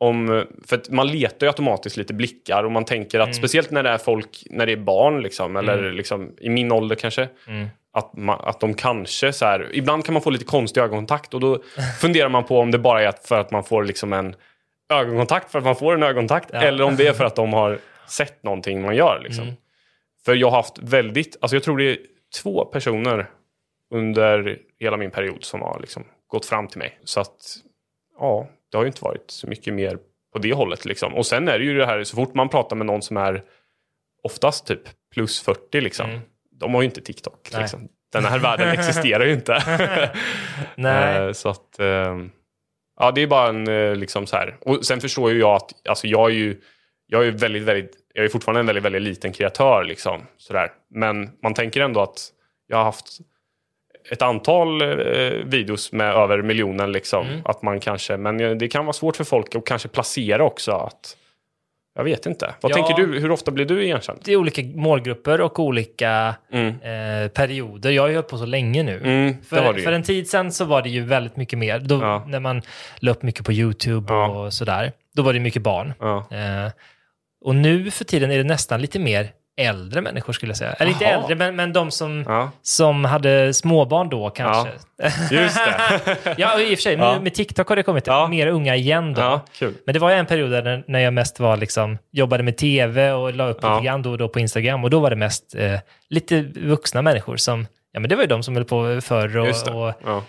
[0.00, 3.90] om, för man letar ju automatiskt lite blickar och man tänker att speciellt när det
[3.90, 7.28] är folk, när det är barn liksom, eller liksom, i min ålder kanske.
[7.94, 11.40] Att, man, att de kanske så här, ibland kan man få lite konstig ögonkontakt och
[11.40, 11.62] då
[12.00, 14.36] funderar man på om det bara är för att man får liksom en
[14.92, 17.78] ögonkontakt för att man får en ögonkontakt eller om det är för att de har
[18.08, 19.20] sett någonting man gör.
[19.24, 19.52] Liksom.
[20.24, 21.98] För jag har haft väldigt, alltså jag tror det är
[22.42, 23.30] två personer
[23.94, 26.98] under hela min period som har liksom gått fram till mig.
[27.04, 27.56] Så att,
[28.18, 29.98] ja, det har ju inte varit så mycket mer
[30.32, 30.84] på det hållet.
[30.84, 31.14] Liksom.
[31.14, 33.42] Och sen är det ju det här, så fort man pratar med någon som är
[34.22, 34.80] oftast typ
[35.14, 36.20] plus 40, liksom,
[36.60, 37.48] de har ju inte TikTok.
[37.52, 37.60] Nej.
[37.60, 37.88] Liksom.
[38.12, 39.62] den här världen existerar ju inte.
[40.74, 41.16] Nej.
[41.16, 42.16] Eh, så att, eh,
[43.00, 44.56] ja det är bara en eh, liksom så här.
[44.60, 46.60] Och sen förstår ju jag att, alltså jag är ju,
[47.06, 50.22] jag är väldigt, väldigt, jag är fortfarande en väldigt, väldigt liten kreatör liksom.
[50.36, 50.72] Sådär.
[50.90, 52.30] Men man tänker ändå att
[52.66, 53.06] jag har haft
[54.10, 54.88] ett antal eh,
[55.44, 57.26] videos med över miljonen liksom.
[57.26, 57.40] Mm.
[57.44, 61.16] Att man kanske, men det kan vara svårt för folk att kanske placera också att,
[61.94, 62.54] jag vet inte.
[62.60, 62.76] Vad Ja.
[62.76, 63.18] tänker du?
[63.20, 64.18] Hur ofta blir du igenkänd?
[64.24, 66.68] Det är olika målgrupper och olika Mm.
[66.68, 67.90] eh, perioder.
[67.90, 68.96] Jag har ju hållit på så länge nu.
[69.04, 71.78] Mm, För, för en tid sedan så var det ju väldigt mycket mer.
[71.78, 72.24] Då, Ja.
[72.28, 72.62] När man
[72.96, 74.26] la upp mycket på YouTube Ja.
[74.26, 74.92] och sådär.
[75.14, 75.92] Då var det mycket barn.
[76.30, 76.72] Eh,
[77.44, 80.72] och nu för tiden är det nästan lite mer äldre människor skulle jag säga.
[80.72, 82.50] Eller inte äldre, men, men de som, Ja.
[82.62, 84.70] som hade småbarn då kanske.
[85.30, 86.34] Just det.
[86.38, 87.20] Ja, i och för sig, Ja.
[87.20, 88.26] med, TikTok har det kommit Ja.
[88.28, 89.20] mer unga igen då.
[89.22, 89.40] ja.
[89.86, 93.34] Men det var en period där när jag mest var liksom, jobbade med tv och
[93.34, 93.80] la upp Ja.
[93.80, 94.84] grann då och då på Instagram.
[94.84, 95.78] Och då var det mest eh,
[96.10, 99.48] lite vuxna människor som, ja men det var ju de som höll på förr och,
[99.48, 100.22] och Ja.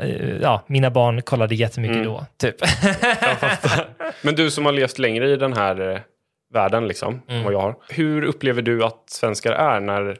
[0.00, 2.08] eh, ja, mina barn kollade jättemycket Mm.
[2.08, 2.56] då, typ.
[4.22, 5.98] Men du som har levt längre i den här eh,
[6.56, 7.42] världen, liksom, Mm.
[7.44, 7.76] vad jag har.
[7.88, 10.16] Hur upplever du att svenskar är när...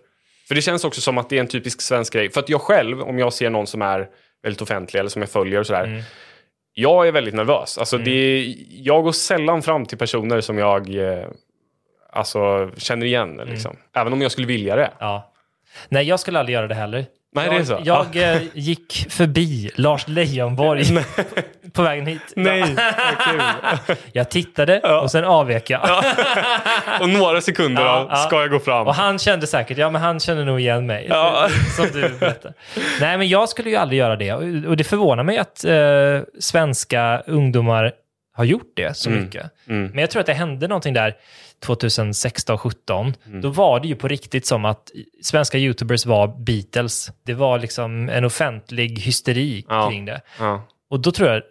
[0.48, 2.30] För det känns också som att det är en typisk svensk grej.
[2.30, 4.08] För att jag själv, om jag ser någon som är
[4.42, 5.84] väldigt offentlig eller som jag följer och sådär.
[5.84, 6.02] Mm.
[6.72, 7.78] Jag är väldigt nervös.
[7.78, 11.26] Alltså, det är, jag går sällan fram till personer som jag eh,
[12.12, 13.32] alltså, känner igen.
[13.40, 13.48] Mm.
[13.48, 13.76] Liksom.
[13.94, 14.90] Även om jag skulle vilja det.
[14.98, 15.32] ja.
[15.88, 17.06] Nej, jag skulle aldrig göra det heller.
[17.36, 17.80] Nej, jag, det är så.
[17.84, 20.84] Jag eh, gick förbi Lars Leijonborg
[21.72, 22.20] på vägen hit.
[22.36, 23.96] Nej, vad kul.
[24.12, 25.80] Jag tittade och sen avvek jag.
[27.00, 28.16] Och några sekunder Ja, då, ja.
[28.16, 28.86] ska jag gå fram.
[28.86, 31.06] Och han kände säkert, ja men han kände nog igen mig.
[31.10, 31.48] Ja.
[31.76, 32.52] Som du berättar.
[33.00, 34.32] Nej men jag skulle ju aldrig göra det.
[34.32, 35.74] Och och det förvånar mig att eh,
[36.40, 37.92] svenska ungdomar
[38.36, 39.22] har gjort det så Mm.
[39.24, 39.46] mycket.
[39.68, 39.86] Mm.
[39.90, 41.14] Men jag tror att det hände någonting där
[41.64, 43.40] 2016, 17 Mm.
[43.40, 44.90] Då var det ju på riktigt som att
[45.22, 47.10] svenska YouTubers var Beatles.
[47.22, 49.88] Det var liksom en offentlig hysteri Ja.
[49.88, 50.20] kring det.
[50.38, 50.62] Ja.
[50.90, 51.42] Och då tror jag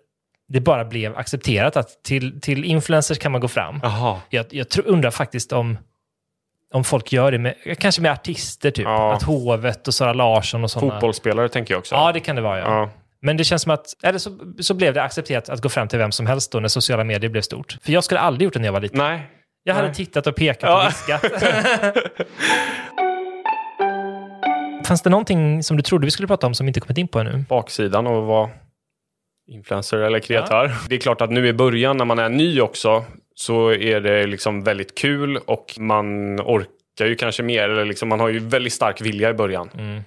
[0.47, 3.79] det bara blev accepterat att till, till influencers kan man gå fram.
[3.83, 4.21] Jaha.
[4.29, 5.77] Jag, jag tror, undrar faktiskt om,
[6.73, 8.85] om folk gör det med, kanske med artister typ.
[8.85, 9.13] Ja.
[9.13, 10.91] Att Hovet och Sara Larsson och sådana.
[10.93, 11.95] Fotbollsspelare tänker jag också.
[11.95, 12.59] Ja, det kan det vara.
[12.59, 12.89] Ja.
[13.21, 15.99] Men det känns som att, eller så, så blev det accepterat att gå fram till
[15.99, 17.77] vem som helst då när sociala medier blev stort.
[17.83, 18.97] För jag skulle aldrig gjort det när jag var liten.
[18.97, 19.29] Nej.
[19.68, 19.95] Jag hade Nej.
[19.95, 20.86] tittat och pekat Ja.
[20.86, 21.22] och viskat.
[24.88, 27.07] Fanns det någonting som du trodde vi skulle prata om som vi inte kommit in
[27.07, 27.43] på ännu?
[27.49, 28.49] baksidan av att vara
[29.47, 30.72] influencer eller kreatör.
[30.89, 33.05] Det är klart att nu i början när man är ny också
[33.36, 37.70] så är det liksom väldigt kul och man orkar ju kanske mer.
[37.70, 39.70] Eller liksom man har ju väldigt stark vilja i början.
[39.78, 39.97] Mm.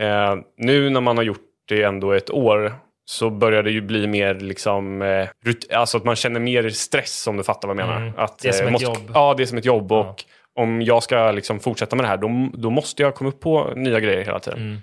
[0.00, 2.74] Eh, nu när man har gjort det ändå ett år
[3.08, 5.28] så börjar det ju bli mer liksom, eh,
[5.72, 8.00] alltså att man känner mer stress om du fattar vad jag menar.
[8.00, 8.12] Mm.
[8.16, 9.10] Att, Det är som eh, ett måste, jobb.
[9.14, 9.86] Ja, det är som ett jobb.
[9.90, 9.98] Ja.
[9.98, 13.40] Och om jag ska liksom fortsätta med det här då, då måste jag komma upp
[13.40, 14.58] på nya grejer hela tiden.
[14.58, 14.78] Mm.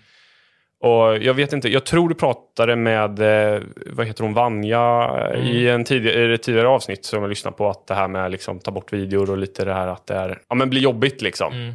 [0.79, 5.47] Och jag vet inte, jag tror du pratade med, eh, vad heter hon, Vanja Mm.
[5.47, 7.69] i, en tidigare, i ett tidigare avsnitt som jag lyssnade på.
[7.69, 10.41] Att det här med liksom ta bort videor och lite det här att det är,
[10.49, 11.53] ja men blir jobbigt liksom.
[11.53, 11.73] Mm.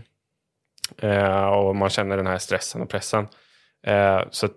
[1.02, 3.28] Eh, och man känner den här stressen och pressen.
[3.86, 4.56] Eh, så att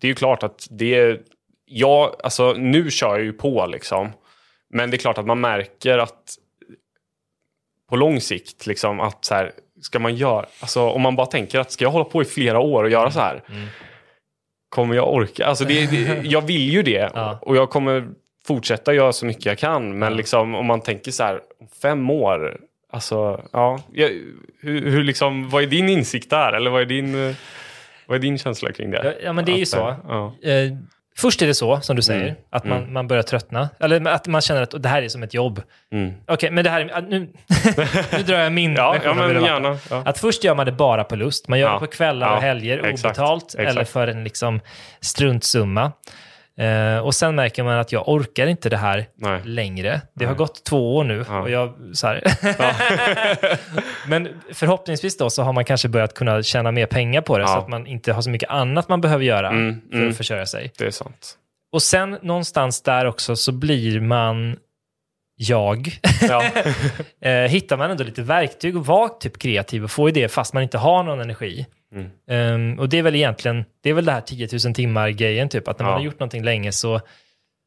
[0.00, 1.20] det är ju klart att det är,
[1.66, 4.12] ja, alltså nu kör jag ju på liksom.
[4.70, 6.36] Men det är klart att man märker att
[7.90, 11.58] på lång sikt, liksom att så här, ska man göra, alltså om man bara tänker
[11.58, 13.42] att ska jag hålla på i flera år och göra så här?
[13.48, 13.66] Mm.
[14.68, 15.46] Kommer jag orka?
[15.46, 17.38] Alltså det, det, jag vill ju det Ja.
[17.42, 18.08] och jag kommer
[18.46, 19.98] fortsätta göra så mycket jag kan.
[19.98, 21.40] Men liksom om man tänker så här,
[21.82, 22.60] fem år,
[22.92, 24.10] alltså ja, jag,
[24.60, 26.52] hur, hur liksom, vad är din insikt där?
[26.52, 27.34] Eller vad är din, eh,
[28.10, 29.16] vad är din känsla kring det?
[29.24, 29.88] Ja, men det är ju så.
[29.88, 29.96] eh,
[31.18, 32.34] först är det så, som du säger, Mm.
[32.50, 32.92] att man, Mm.
[32.92, 33.68] man börjar tröttna.
[33.80, 35.62] Eller att man känner att det här är som ett jobb.
[35.92, 36.12] Mm.
[36.26, 36.96] Okej, men det här är...
[36.96, 37.18] ah, Nu,
[38.12, 39.78] nu drar jag min Ja, ja, men gärna.
[39.90, 40.02] Ja.
[40.06, 41.48] Att först gör man det bara på lust.
[41.48, 41.74] Man gör Ja.
[41.74, 43.70] det på kvällar och helger exakt, obetalt exakt.
[43.70, 44.60] eller för en liksom
[45.00, 45.92] struntsumma.
[46.60, 49.40] Eh, och sen märker man att jag orkar inte det här Nej.
[49.44, 50.00] längre.
[50.14, 50.38] Det har Nej.
[50.38, 51.40] gått två år nu Ja.
[51.40, 52.22] och jag så här.
[54.08, 57.52] Men förhoppningsvis då så har man kanske börjat kunna tjäna mer pengar på det så
[57.52, 57.58] Ja.
[57.58, 60.08] att man inte har så mycket annat man behöver göra Mm, för mm.
[60.10, 60.72] att försörja sig.
[60.78, 61.36] Det är sant.
[61.72, 64.56] Och sen någonstans där också så blir man
[65.36, 65.92] jag.
[66.28, 66.44] Ja.
[67.30, 70.62] eh, hittar man ändå lite verktyg och vara typ kreativ och få idéer fast man
[70.62, 71.66] inte har någon energi.
[71.94, 72.10] Mm.
[72.30, 75.48] Ehm, och det är väl egentligen, det är väl det här 10 000 timmar grejen
[75.48, 75.98] typ, att när man Ja.
[75.98, 77.00] har gjort någonting länge så,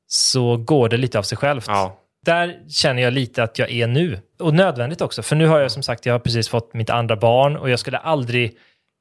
[0.07, 1.65] så går det lite av sig självt.
[1.67, 1.99] Ja.
[2.26, 4.19] Där känner jag lite att jag är nu.
[4.39, 7.15] Och nödvändigt också, för nu har jag som sagt, jag har precis fått mitt andra
[7.15, 8.57] barn och jag skulle aldrig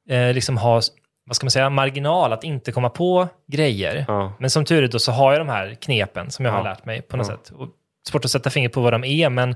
[0.09, 0.81] eh, liksom ha,
[1.25, 4.05] vad ska man säga, marginal att inte komma på grejer.
[4.07, 4.33] Ja.
[4.39, 6.85] Men som tur är då så har jag de här knepen som jag har lärt
[6.85, 7.51] mig på något sätt.
[7.55, 7.67] Och
[8.09, 9.55] svårt att sätta fingret på vad de är, men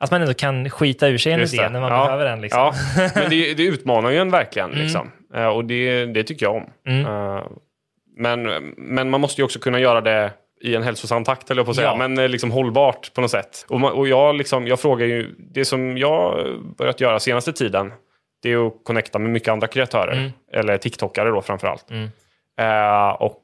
[0.00, 1.68] att man ändå kan skita ur sig en Just idé det.
[1.68, 2.04] när man Ja.
[2.04, 2.40] behöver den.
[2.40, 2.60] Liksom.
[2.60, 2.74] Ja,
[3.14, 4.70] men det, det utmanar ju en verkligen.
[4.72, 4.82] Mm.
[4.82, 5.10] Liksom.
[5.34, 6.70] Eh, och det, det tycker jag om.
[6.88, 7.06] Mm.
[7.06, 7.42] Eh,
[8.16, 8.42] men,
[8.76, 10.30] men man måste ju också kunna göra det
[10.60, 11.88] i en hälsosam takt, eller på att säga.
[11.88, 11.96] Ja.
[11.96, 13.66] Men eh, liksom hållbart på något sätt.
[13.68, 16.46] Och, man, och jag, liksom, jag frågar ju, det som jag
[16.78, 17.92] börjat göra senaste tiden,
[18.42, 20.12] det är att connecta med mycket andra kreatörer.
[20.12, 20.30] Mm.
[20.52, 21.90] Eller TikTokare då framförallt.
[21.90, 22.08] Mm.
[22.60, 23.40] Eh, och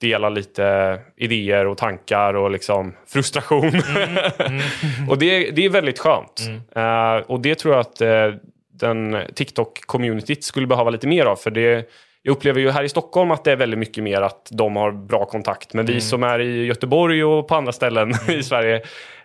[0.00, 3.72] dela lite idéer och tankar och liksom frustration.
[5.08, 6.40] och det, det är väldigt skönt.
[6.76, 8.34] Eh, och det tror jag att eh,
[8.72, 11.36] den TikTok-communityt skulle behöva lite mer av.
[11.36, 11.88] För det,
[12.22, 14.92] jag upplever ju här i Stockholm att det är väldigt mycket mer att de har
[14.92, 15.74] bra kontakt.
[15.74, 18.76] Men vi som är i Göteborg och på andra ställen i Sverige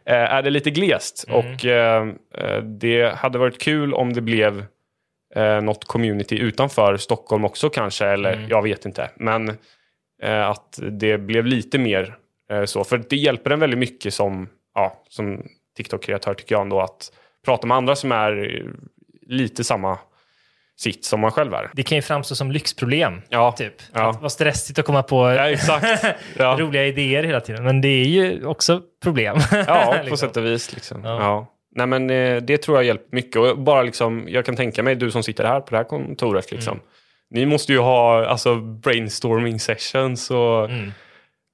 [0.06, 1.26] eh, är det lite glest.
[1.30, 1.66] Och
[2.64, 4.66] det hade varit kul om det blev
[5.36, 8.06] eh, något community utanför Stockholm också kanske.
[8.06, 9.10] Eller jag vet inte.
[9.16, 9.58] Men
[10.30, 12.16] att det blev lite mer
[12.52, 12.84] eh, så.
[12.84, 15.44] För det hjälper en väldigt mycket som, ja, som
[15.78, 17.12] TikTok-kreatör tycker jag ändå att
[17.46, 18.66] prata med andra som är eh,
[19.28, 19.98] lite samma
[20.80, 21.70] sitt som man själv är.
[21.74, 23.22] Det kan ju framstå som lyxproblem.
[23.30, 23.74] Ja, Typ.
[23.94, 24.10] ja.
[24.10, 25.50] Att vara stressigt och komma på Ja.
[26.38, 26.58] Ja.
[26.60, 27.64] roliga idéer hela tiden.
[27.64, 29.38] Men det är ju också problem.
[29.52, 30.18] Ja, på Liksom.
[30.18, 30.74] sätt och vis.
[30.74, 31.04] Liksom.
[31.04, 31.48] Ja.
[31.76, 33.36] Nej, men, eh, det tror jag hjälper mycket.
[33.36, 36.52] Och bara liksom, jag kan tänka mig, du som sitter här på det här kontoret,
[36.52, 36.74] liksom.
[36.74, 36.86] Mm.
[37.32, 40.92] Ni måste ju ha alltså, brainstorming sessions och Mm.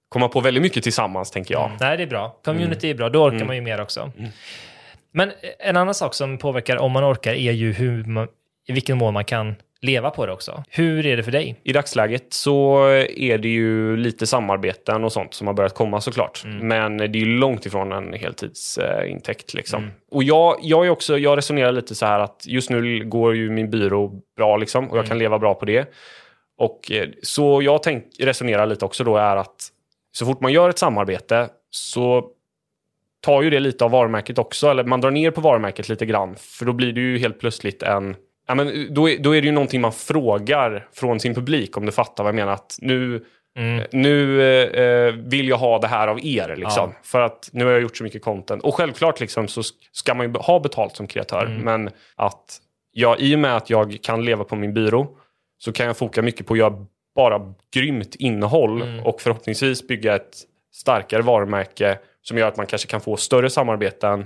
[0.10, 1.72] komma på väldigt mycket tillsammans, tänker jag.
[1.80, 2.40] Nej, det är bra.
[2.46, 3.10] Community är bra.
[3.10, 3.48] Då orkar Mm.
[3.48, 4.12] man ju mer också.
[5.12, 8.28] Men en annan sak som påverkar om man orkar är ju hur man,
[8.68, 10.64] i vilken mån man kan leva på det också.
[10.70, 11.62] Hur är det för dig?
[11.64, 16.44] I dagsläget så är det ju lite samarbeten och sånt som har börjat komma såklart.
[16.62, 19.54] Men det är ju långt ifrån en heltidsintäkt.
[19.54, 19.92] Liksom.
[20.12, 23.50] Och jag, jag, är också, jag resonerar lite så här att just nu går ju
[23.50, 25.94] min byrå bra liksom, och jag kan leva bra på det.
[26.58, 29.72] Och eh, Så jag tänk, resonerar lite också då är att
[30.12, 32.30] så fort man gör ett samarbete så
[33.22, 34.68] tar ju det lite av varumärket också.
[34.68, 36.36] Eller man drar ner på varumärket lite grann.
[36.36, 38.16] För då blir det ju helt plötsligt en...
[38.48, 41.86] Ja, men då, är, då är det ju någonting man frågar från sin publik om
[41.86, 42.54] du fattar vad jag menar.
[42.54, 43.26] Att nu,
[43.58, 43.84] Mm.
[43.92, 46.56] nu eh, vill jag ha det här av er.
[46.58, 48.64] Liksom, För att nu har jag gjort så mycket content.
[48.64, 51.46] Och självklart liksom, så ska man ju ha betalt som kreatör.
[51.46, 51.62] Mm.
[51.62, 52.58] Men att
[52.92, 55.08] jag, i och med att jag kan leva på min byrå
[55.58, 56.86] så kan jag foka mycket på att göra
[57.16, 59.06] bara grymt innehåll Mm.
[59.06, 60.38] och förhoppningsvis bygga ett
[60.74, 64.26] starkare varumärke som gör att man kanske kan få större samarbeten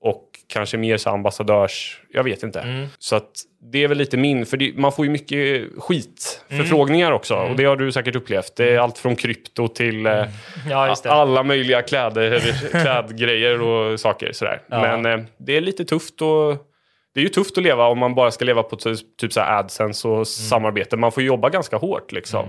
[0.00, 2.00] och kanske mer så ambassadörs...
[2.08, 2.60] Jag vet inte.
[2.60, 2.86] Mm.
[2.98, 3.30] Så att
[3.72, 4.46] det är väl lite min...
[4.46, 7.34] För det, man får ju mycket skitförfrågningar också.
[7.34, 8.56] Och det har du säkert upplevt.
[8.56, 10.24] Det är allt från krypto till eh,
[10.70, 12.40] Ja, alla möjliga kläder,
[12.70, 14.32] klädgrejer och saker.
[14.32, 14.62] Sådär.
[14.66, 14.80] Ja.
[14.80, 16.66] Men eh, det är lite tufft och
[17.14, 20.08] det är ju tufft att leva om man bara ska leva på typ, så AdSense
[20.08, 20.96] och samarbete.
[20.96, 22.46] Man får jobba ganska hårt liksom.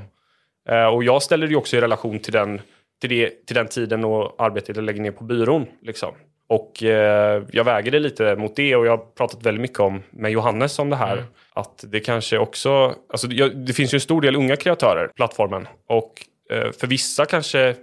[0.70, 2.62] Eh, och jag ställer det ju också i relation till den,
[3.02, 5.66] till det, till den tiden och arbetet jag lägger ner på byrån.
[5.82, 6.14] Liksom.
[6.52, 10.04] Och eh, jag väger det lite mot det och jag har pratat väldigt mycket om
[10.10, 11.24] med Johannes om det här.
[11.54, 15.68] Att det kanske också, alltså det, finns ju en stor del unga kreatörer, plattformen.
[15.88, 17.76] Och eh, för vissa kanske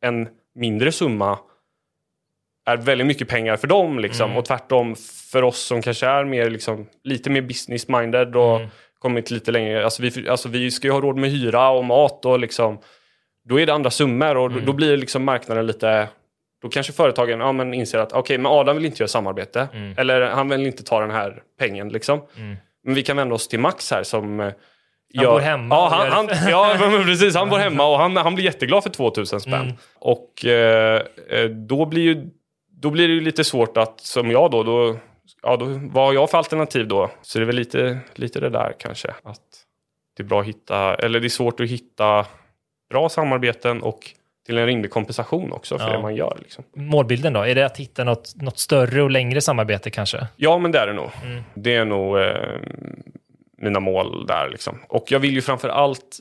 [0.00, 1.38] en mindre summa
[2.66, 3.98] är väldigt mycket pengar för dem.
[3.98, 4.36] Liksom.
[4.36, 4.96] Och tvärtom
[5.32, 8.60] för oss som kanske är mer, liksom, lite mer business-minded och
[8.98, 9.84] kommit lite längre.
[9.84, 12.78] Alltså vi, alltså vi ska ju ha råd med hyra och mat och liksom,
[13.44, 16.08] då är det andra summor och då, då blir liksom marknaden lite...
[16.62, 19.68] Då kanske företagen ja, men inser att okej, men Adam vill inte göra samarbete.
[19.96, 21.88] Eller han vill inte ta den här pengen.
[21.88, 22.20] Liksom.
[22.84, 24.40] Men vi kan vända oss till Max här som...
[24.40, 24.52] eh,
[25.16, 27.34] Han bor hemma Ja, han, han, ja precis.
[27.36, 29.54] Han bor hemma och han, han blir jätteglad för 2000 spänn.
[29.54, 29.74] Mm.
[29.94, 32.30] Och eh, eh, då blir ju
[32.80, 34.96] då blir det ju lite svårt att, som jag då, då,
[35.42, 37.10] ja, då vad har jag för alternativ då?
[37.22, 39.08] Så det är väl lite, lite det där kanske.
[39.22, 39.40] Att
[40.16, 42.26] det är bra att hitta, eller det är svårt att hitta
[42.90, 44.10] bra samarbeten och
[44.48, 45.92] till en rimlig kompensation också för Ja.
[45.96, 46.36] det man gör.
[46.40, 46.64] Liksom.
[46.74, 47.40] Målbilden då?
[47.42, 50.26] Är det att hitta något, något större och längre samarbete kanske?
[50.36, 51.10] Ja, men det är det nog.
[51.24, 51.42] Mm.
[51.54, 52.34] Det är nog eh,
[53.58, 54.48] mina mål där.
[54.48, 54.78] Liksom.
[54.88, 56.20] Och jag vill ju framför allt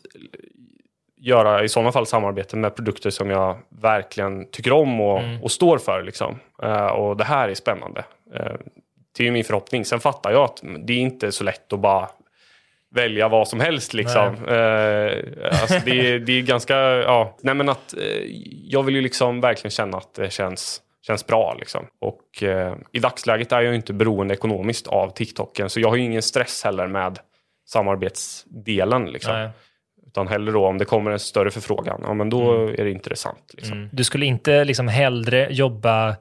[1.18, 5.44] göra i sådana fall samarbete med produkter som jag verkligen tycker om och, Mm.
[5.44, 6.04] och står för.
[6.04, 6.40] Liksom.
[6.64, 8.04] Eh, och det här är spännande.
[8.36, 8.52] Eh,
[9.18, 9.86] det är ju min förhoppning.
[9.86, 12.10] Sen fattar jag att det är inte så lätt att bara
[12.96, 13.94] välja vad som helst.
[13.94, 14.26] Liksom.
[14.48, 15.12] Eh,
[15.62, 16.76] alltså det, är- det är ganska...
[16.80, 18.24] Ja, nej men att, eh,
[18.64, 21.56] jag vill ju liksom verkligen känna att det känns, känns bra.
[21.60, 21.86] Liksom.
[22.02, 25.70] Och eh, i dagsläget är jag inte beroende ekonomiskt av TikToken.
[25.70, 27.20] Så jag har ju ingen stress heller med
[27.70, 29.06] samarbetsdelen.
[29.06, 29.34] Liksom.
[29.34, 29.50] Nej.
[30.08, 33.54] Utan hellre då om det kommer en större förfrågan, ja men då är det intressant.
[33.54, 33.78] Liksom.
[33.78, 33.90] Mm.
[33.92, 36.16] Du skulle inte liksom hellre jobba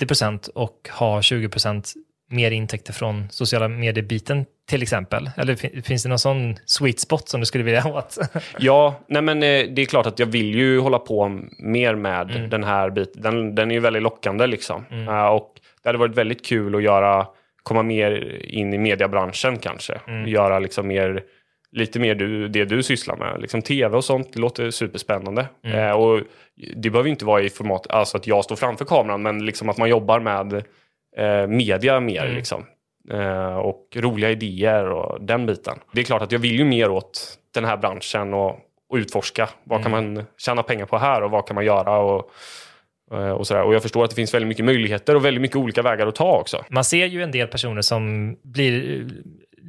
[0.00, 1.94] 80% och ha 20%
[2.30, 5.30] mer intäkter från sociala medier-biten till exempel?
[5.36, 8.18] Eller fin- finns det någon sån sweet spot som du skulle vilja åt?
[8.58, 12.30] Ja, nej men eh, det är klart att jag vill ju hålla på mer med
[12.30, 12.50] Mm.
[12.50, 13.22] den här biten.
[13.22, 14.84] Den, den är ju väldigt lockande liksom.
[15.08, 15.52] Eh, och
[15.82, 17.26] det hade varit väldigt kul att göra,
[17.62, 20.00] komma mer in i mediebranschen kanske.
[20.08, 20.28] Mm.
[20.28, 21.22] Göra liksom mer,
[21.72, 23.40] lite mer du, det du sysslar med.
[23.40, 25.46] Liksom tv och sånt, det låter superspännande.
[25.64, 25.78] Mm.
[25.78, 26.20] Eh, och
[26.76, 29.76] det behöver inte vara i format, alltså att jag står framför kameran, men liksom att
[29.78, 30.52] man jobbar med
[31.16, 32.36] eh, media mer Mm.
[32.36, 32.64] liksom.
[33.10, 35.78] Eh, och roliga idéer och den biten.
[35.92, 38.50] Det är klart att jag vill ju mer åt den här branschen och,
[38.90, 39.48] och utforska.
[39.64, 40.14] Vad kan Mm.
[40.14, 41.98] man tjäna pengar på här och vad kan man göra?
[41.98, 42.30] Och,
[43.12, 43.62] eh, och, sådär.
[43.62, 46.14] och jag förstår att det finns väldigt mycket möjligheter och väldigt mycket olika vägar att
[46.14, 46.64] ta också.
[46.68, 49.06] Man ser ju en del personer som blir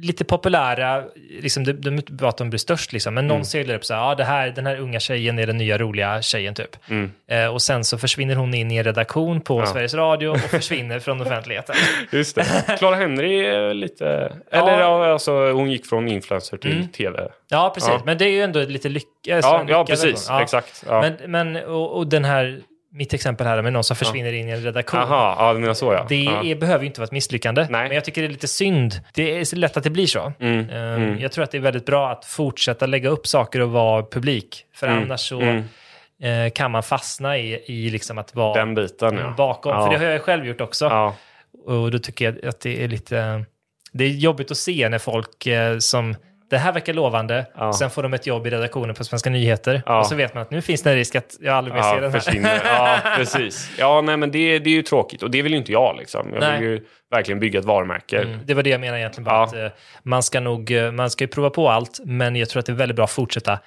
[0.00, 1.04] lite populära,
[1.40, 3.44] liksom, de, de bara att de blir störst, liksom, men någon Mm.
[3.44, 6.22] seglar upp så här, ja, det här, den här unga tjejen är den nya roliga
[6.22, 6.76] tjejen typ.
[7.30, 10.98] Eh, och sen så försvinner hon in i en redaktion på Sveriges Radio och försvinner
[10.98, 11.74] från offentligheten.
[12.10, 12.76] Just det.
[12.78, 14.32] Clara Henry är lite...
[14.50, 17.28] Eller ja, alltså, hon gick från influencer till tv.
[17.48, 17.90] Ja, precis.
[17.90, 18.02] Ja.
[18.04, 19.08] Men det är ju ändå lite lycka.
[19.24, 20.30] Ja, ja precis.
[20.40, 20.84] Exakt.
[20.88, 21.00] Ja.
[21.00, 22.60] Men, men och, och den här,
[22.94, 25.00] mitt exempel här med någon som försvinner in i en redaktion.
[25.00, 26.06] Aha, ja, du menar så ja.
[26.08, 26.44] Det ja.
[26.44, 27.88] är, behöver ju inte vara ett misslyckande, Nej.
[27.88, 29.00] men jag tycker det är lite synd.
[29.14, 30.32] Det är lätt att det blir så.
[30.40, 33.70] Mm, Ehm, Jag tror att det är väldigt bra att fortsätta lägga upp saker och
[33.70, 38.54] vara publik, för Mm, annars så eh, kan man fastna i, i liksom att vara
[38.58, 39.34] Den biten ja.
[39.36, 39.72] bakom.
[39.72, 39.84] Ja.
[39.86, 40.84] För det har jag själv gjort också.
[40.84, 41.16] Ja.
[41.66, 43.44] Och då tycker jag att det är lite...
[43.92, 46.16] Det är jobbigt att se när folk eh, som...
[46.52, 47.72] Det här verkar lovande, Ja.
[47.72, 49.82] sen får de ett jobb i redaktionen på Svenska nyheter.
[49.86, 49.98] Ja.
[50.00, 51.88] Och så vet man att nu finns det en risk att jag aldrig mer ser
[51.94, 52.20] Ja, den här.
[52.20, 52.60] försvinner.
[52.64, 53.70] Ja, precis.
[53.78, 55.96] Ja, nej, men det, det är ju tråkigt och det vill ju inte jag.
[55.98, 56.30] Liksom.
[56.32, 56.60] Jag Nej.
[56.60, 58.18] vill ju verkligen bygga ett varumärke.
[58.22, 59.24] Mm, Det var det jag menade egentligen.
[59.24, 59.42] Bara Ja.
[59.44, 59.68] att, eh,
[60.02, 62.72] man ska nog eh, man ska ju prova på allt, men jag tror att det
[62.72, 63.58] är väldigt bra att fortsätta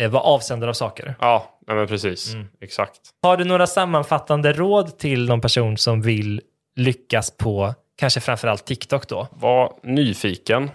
[0.00, 1.14] eh, vara avsändare av saker.
[1.20, 2.34] Ja, nej, men precis.
[2.34, 2.46] Mm.
[2.60, 3.00] Exakt.
[3.22, 6.40] Har du några sammanfattande råd till någon person som vill
[6.76, 9.28] lyckas på kanske framförallt TikTok då?
[9.32, 10.70] Var nyfiken.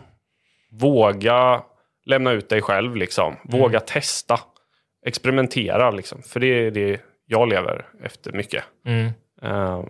[0.72, 1.64] Våga
[2.06, 2.96] lämna ut dig själv.
[2.96, 3.36] Liksom.
[3.50, 3.60] Mm.
[3.62, 4.40] Våga testa.
[5.06, 5.92] Experimentera.
[5.92, 6.22] Liksom.
[6.22, 8.64] För det är det jag lever efter mycket.
[8.86, 9.10] Mm.
[9.42, 9.84] Eh,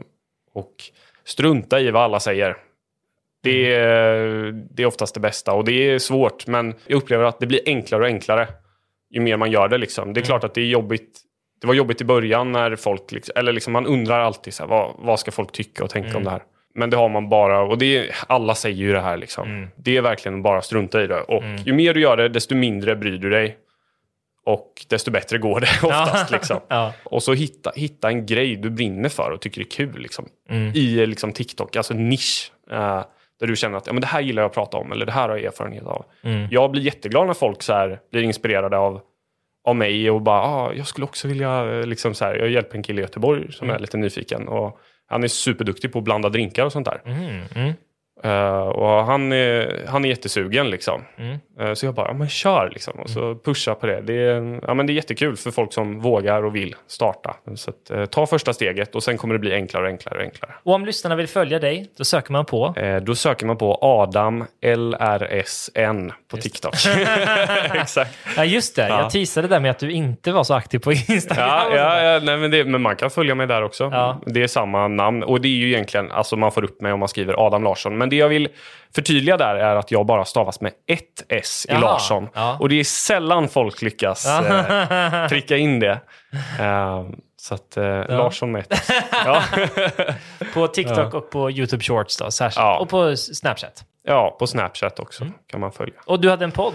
[0.54, 0.74] och
[1.24, 2.58] strunta i vad alla säger.
[3.44, 3.90] Det Mm.
[3.90, 7.48] är, det är oftast det bästa och det är svårt men jag upplever att det
[7.48, 8.48] blir enklare och enklare
[9.10, 9.78] ju mer man gör det.
[9.78, 10.02] Liksom.
[10.04, 10.14] Mm.
[10.14, 11.22] Det är klart att det är jobbigt.
[11.62, 14.70] Det var jobbigt i början när folk, liksom, eller liksom man undrar alltid så här,
[14.70, 16.18] vad, vad ska folk tycka och tänka Mm.
[16.18, 16.44] om det här.
[16.80, 19.48] Men det har man bara, och det är, alla säger ju det här liksom.
[19.50, 19.70] Mm.
[19.76, 21.22] Det är verkligen bara strunta i det.
[21.22, 23.58] Och ju mer du gör det, desto mindre bryr du dig.
[24.46, 26.32] Och desto bättre går det oftast.
[26.32, 26.60] liksom.
[26.68, 26.94] Ja.
[27.04, 30.72] Och så hitta, hitta en grej du brinner för och tycker är kul liksom, Mm.
[30.76, 32.52] i liksom, TikTok, alltså nisch.
[32.72, 33.04] eh,
[33.40, 35.12] där du känner att ja, men det här gillar jag att prata om eller det
[35.12, 36.06] här har jag erfarenhet av.
[36.24, 36.48] Mm.
[36.52, 39.02] Jag blir jätteglad när folk så här, blir inspirerade av,
[39.66, 42.76] av mig och bara ah, jag skulle också vilja, eh, liksom, så här, jag hjälper
[42.78, 43.76] en kille i Göteborg som Mm.
[43.76, 44.48] är lite nyfiken.
[44.48, 47.02] Och han är superduktig på att blanda drinkar och sånt där.
[47.06, 47.44] Mm.
[47.56, 47.74] Mm.
[48.24, 51.02] Eh, och han är, han är jättesugen liksom.
[51.18, 51.38] Mm.
[51.60, 53.00] Eh, så jag bara, ja men kör liksom.
[53.00, 54.02] Och så pusha på det.
[54.02, 57.36] Det är, ja, men det är jättekul för folk som vågar och vill starta.
[57.56, 60.24] Så att, eh, ta första steget och sen kommer det bli enklare och enklare och
[60.24, 60.52] enklare.
[60.64, 62.76] Och om lyssnarna vill följa dig, då söker man på...
[63.02, 66.76] Då söker man på Adam LRSN på TikTok.
[67.74, 68.18] Exakt.
[68.38, 68.88] Ja, just det.
[68.88, 69.02] Ja.
[69.02, 71.50] Jag teasade där med att du inte var så aktiv på Instagram.
[71.50, 73.84] Ja, ja, ja nej, men, det, men man kan följa mig där också.
[73.84, 74.22] Ja.
[74.26, 77.00] Det är samma namn och det är ju egentligen, alltså man får upp mig om
[77.00, 77.98] man skriver Adam Larsson.
[77.98, 78.48] Men det jag vill
[78.96, 82.30] förtydliga där är att jag bara stavas med ett S i Jaha, Larsson.
[82.34, 82.58] ja.
[82.60, 86.00] Och det är sällan folk lyckas eh, pricka in det.
[86.60, 87.04] Eh,
[87.42, 88.90] så att eh, Larsson med ett S.
[89.26, 89.44] Ja.
[90.54, 92.58] På TikTok och på YouTube Shorts då, särskilt.
[92.64, 92.80] Ja.
[92.80, 93.84] Och på Snapchat.
[94.04, 95.34] ja, på Snapchat också Mm.
[95.48, 95.94] kan man följa.
[96.06, 96.74] Och du hade en podd.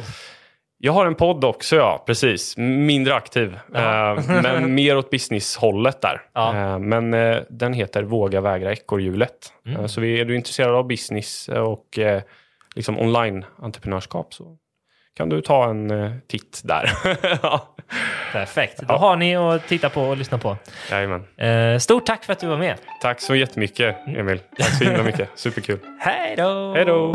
[0.84, 2.02] Jag har en podd också, ja.
[2.06, 2.56] Precis.
[2.56, 3.58] Mindre aktiv.
[3.72, 4.16] Ja.
[4.16, 6.22] Eh, men mer åt business-hållet där.
[6.34, 6.56] Ja.
[6.56, 9.52] Eh, men eh, den heter Våga vägra ekorrhjulet.
[9.66, 9.80] Mm.
[9.80, 12.22] Eh, så är du intresserad av business och eh,
[12.74, 14.56] liksom online-entreprenörskap så
[15.16, 16.90] kan du ta en eh, titt där.
[17.42, 17.74] ja.
[18.32, 18.78] Perfekt.
[18.88, 20.56] Då har ni att titta på och lyssna på.
[20.90, 21.24] Jajamän.
[21.36, 22.76] Eh, stort tack för att du var med.
[23.02, 24.40] Tack så jättemycket, Emil.
[24.58, 25.28] Tack så himla mycket.
[25.34, 25.78] Superkul.
[26.00, 26.72] Hej då!
[26.74, 27.14] Hej då!